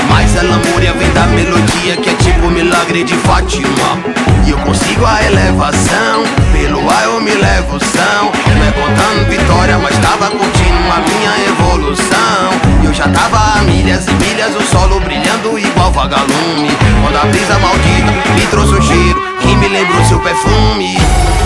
Mas 0.08 0.38
a 0.38 0.44
lamúria 0.44 0.94
vem 0.94 1.10
da 1.10 1.26
melodia 1.26 1.98
Que 1.98 2.12
é 2.12 2.14
tipo 2.14 2.52
milagre 2.52 3.04
de 3.04 3.16
Fátima. 3.16 3.98
E 4.46 4.52
eu 4.52 4.60
consigo 4.60 5.04
a 5.04 5.24
elevação 5.24 6.24
Pelo 6.54 6.88
ar 6.88 7.06
eu 7.06 7.20
me 7.20 7.34
levo 7.34 7.80
são. 7.80 8.26
Não 8.56 8.64
é 8.64 8.72
contando 8.74 9.28
vitória 9.28 9.80
Mas 9.80 9.98
tava 9.98 10.30
curtindo 10.30 10.92
a 10.94 11.00
minha 11.00 11.48
evolução. 11.50 12.84
Eu 12.84 12.94
já 12.94 13.08
tava 13.08 13.58
a 13.58 13.64
milhas 13.64 14.06
e 14.08 14.12
milhas 14.24 14.56
O 14.56 14.62
solo 14.62 15.00
brilhando 15.00 15.58
igual 15.58 15.92
vagalume. 15.92 16.70
Quando 17.02 17.18
a 17.18 17.26
brisa 17.26 17.58
maldita 17.58 18.12
me 18.36 18.46
trouxe 18.52 18.76
um 18.76 18.82
cheiro 18.84 19.35
Que 19.46 19.56
me 19.56 19.68
lembrou 19.68 20.04
seu 20.06 20.20
perfume 20.20 20.98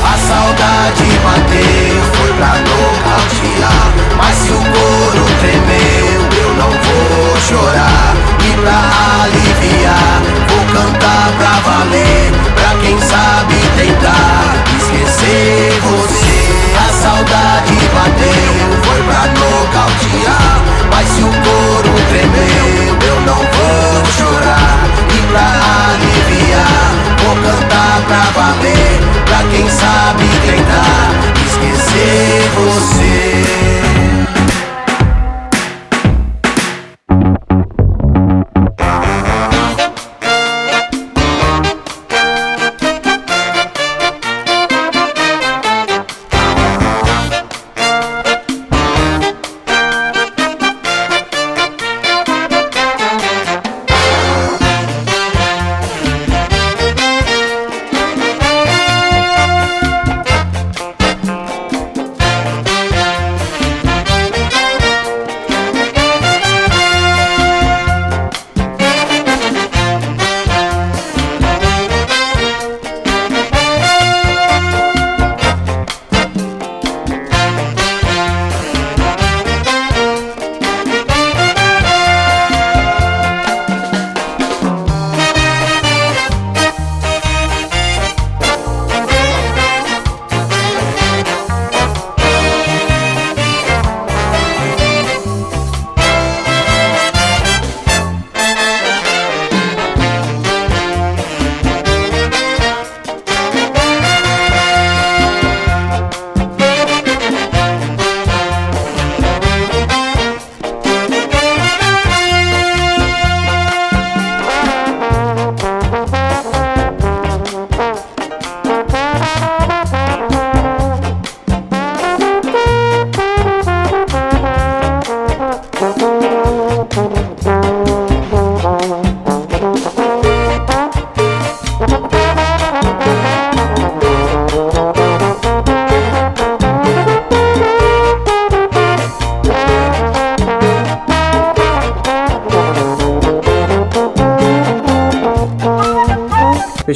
A 0.04 0.18
saudade 0.18 1.04
bateu 1.24 2.04
Foi 2.14 2.34
pra 2.34 2.48
nocautear 2.60 4.10
mas 4.22 4.36
se 4.36 4.52
o 4.52 4.58
couro 4.58 5.26
tremeu, 5.40 6.08
eu 6.44 6.54
não 6.56 6.70
vou 6.70 7.38
chorar. 7.40 8.16
E 8.44 8.52
pra 8.58 9.24
aliviar, 9.24 10.22
vou 10.50 10.66
cantar 10.74 11.32
pra 11.38 11.72
valer. 11.72 12.34
Pra 12.54 12.76
quem 12.82 13.00
sabe 13.00 13.56
tentar 13.78 14.56
esquecer 14.78 15.80
você. 15.82 16.40
A 16.78 16.94
saudade 17.02 17.74
bateu, 17.96 18.54
foi 18.84 19.02
pra 19.04 19.26
nocautear. 19.40 20.62
Mas 20.92 21.08
se 21.08 21.22
o 21.22 21.32
couro 21.32 21.96
tremeu, 22.10 22.98
eu 23.08 23.22
não 23.22 23.38
vou 23.38 24.06
chorar. 24.12 24.80
E 25.16 25.22
pra 25.32 25.48
aliviar, 25.94 26.94
vou 27.24 27.36
cantar 27.38 27.79
pra 28.10 28.24
valer, 28.32 29.00
pra 29.26 29.44
quem 29.52 29.70
sabe 29.70 30.26
tentar 30.44 31.12
esquecer 31.46 32.50
você. 32.56 32.99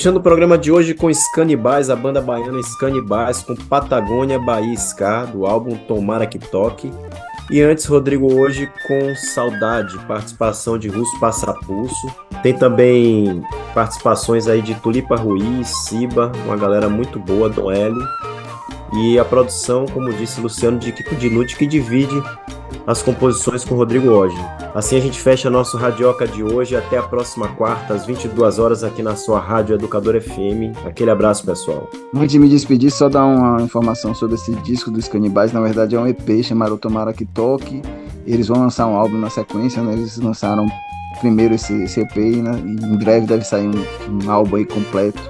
Fechando 0.04 0.20
o 0.20 0.22
programa 0.22 0.58
de 0.58 0.70
hoje 0.70 0.94
com 0.94 1.10
Scanibais, 1.14 1.90
a 1.90 1.96
banda 1.96 2.20
baiana 2.20 2.62
Scanibais, 2.62 3.42
com 3.42 3.56
Patagônia, 3.56 4.38
Bahia 4.38 4.74
Ska, 4.74 5.24
do 5.24 5.46
álbum 5.46 5.78
Tomara 5.78 6.28
Que 6.28 6.38
Toque. 6.38 6.92
E 7.50 7.62
antes, 7.62 7.86
Rodrigo, 7.86 8.34
hoje 8.34 8.70
com 8.86 9.16
Saudade, 9.16 9.98
participação 10.00 10.78
de 10.78 10.90
Russo 10.90 11.18
Passapulso. 11.22 12.14
Tem 12.42 12.54
também 12.54 13.42
participações 13.74 14.46
aí 14.50 14.62
de 14.62 14.76
Tulipa 14.76 15.16
Ruiz, 15.16 15.70
Siba, 15.86 16.34
uma 16.46 16.58
galera 16.58 16.90
muito 16.90 17.18
boa, 17.18 17.48
Dom 17.48 17.72
L. 17.72 17.96
E 18.96 19.18
a 19.18 19.24
produção, 19.24 19.86
como 19.86 20.12
disse 20.12 20.42
Luciano, 20.42 20.78
de 20.78 20.92
Kiko 20.92 21.16
Dinucci, 21.16 21.56
que 21.56 21.66
divide 21.66 22.22
as 22.86 23.02
composições 23.02 23.64
com 23.64 23.76
Rodrigo 23.76 24.10
Hoje. 24.10 24.36
Assim 24.76 24.98
a 24.98 25.00
gente 25.00 25.20
fecha 25.20 25.50
nosso 25.50 25.78
Radioca 25.78 26.28
de 26.28 26.44
hoje. 26.44 26.76
Até 26.76 26.98
a 26.98 27.04
próxima 27.04 27.48
quarta, 27.50 27.94
às 27.94 28.06
22 28.06 28.60
horas, 28.60 28.84
aqui 28.84 29.02
na 29.02 29.16
sua 29.16 29.40
Rádio 29.40 29.76
Educador 29.76 30.20
FM. 30.20 30.76
Aquele 30.86 31.12
abraço, 31.12 31.46
pessoal. 31.46 31.90
Antes 32.14 32.32
de 32.32 32.40
me 32.40 32.50
despedir, 32.50 32.92
só 32.92 33.08
dar 33.08 33.26
uma 33.26 33.62
informação 33.62 34.14
sobre 34.14 34.36
esse 34.36 34.54
disco 34.58 34.92
dos 34.92 35.08
Canibais. 35.08 35.54
Na 35.54 35.62
verdade, 35.62 35.96
é 35.96 36.00
um 36.00 36.08
EP 36.08 36.44
chamado 36.44 36.78
Tomara 36.78 37.14
Que 37.14 37.26
Toque. 37.26 37.82
Eles 38.26 38.48
vão 38.48 38.60
lançar 38.60 38.88
um 38.88 38.96
álbum 38.96 39.18
na 39.18 39.30
sequência, 39.30 39.82
né? 39.82 39.94
Eles 39.94 40.18
lançaram 40.18 40.66
primeiro 41.20 41.54
esse, 41.54 41.74
esse 41.84 42.02
EP, 42.02 42.16
né? 42.18 42.62
E 42.66 42.86
em 42.86 42.98
breve 42.98 43.26
deve 43.26 43.44
sair 43.44 43.68
um, 43.68 44.26
um 44.26 44.32
álbum 44.32 44.58
aí 44.58 44.66
completo 44.66 45.22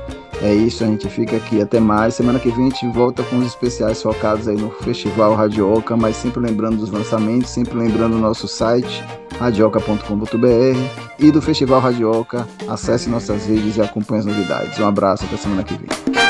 é 0.44 0.54
isso, 0.54 0.84
a 0.84 0.88
gente 0.88 1.08
fica 1.08 1.38
aqui. 1.38 1.62
Até 1.62 1.80
mais. 1.80 2.16
Semana 2.16 2.38
que 2.38 2.50
vem 2.50 2.68
a 2.68 2.70
gente 2.70 2.88
volta 2.89 3.24
com 3.24 3.38
os 3.38 3.48
especiais 3.48 4.02
focados 4.02 4.48
aí 4.48 4.58
no 4.58 4.70
Festival 4.70 5.34
Radioca, 5.36 5.96
mas 5.96 6.18
sempre 6.18 6.41
lembrando 6.41 6.78
dos 6.78 6.91
lançamentos, 6.91 7.50
sempre 7.50 7.78
lembrando 7.78 8.18
o 8.18 8.20
nosso 8.20 8.46
site, 8.46 9.04
radioca.com.br 9.39 10.78
e 11.18 11.32
do 11.32 11.41
Festival 11.41 11.80
Radioca. 11.80 12.46
Acesse 12.68 13.10
nossas 13.10 13.46
redes 13.46 13.78
e 13.78 13.82
acompanhe 13.82 14.20
as 14.20 14.26
novidades. 14.26 14.78
Um 14.80 14.88
abraço 14.88 15.24
até 15.24 15.38
semana 15.38 15.64
que 15.64 15.76
vem. 15.76 16.22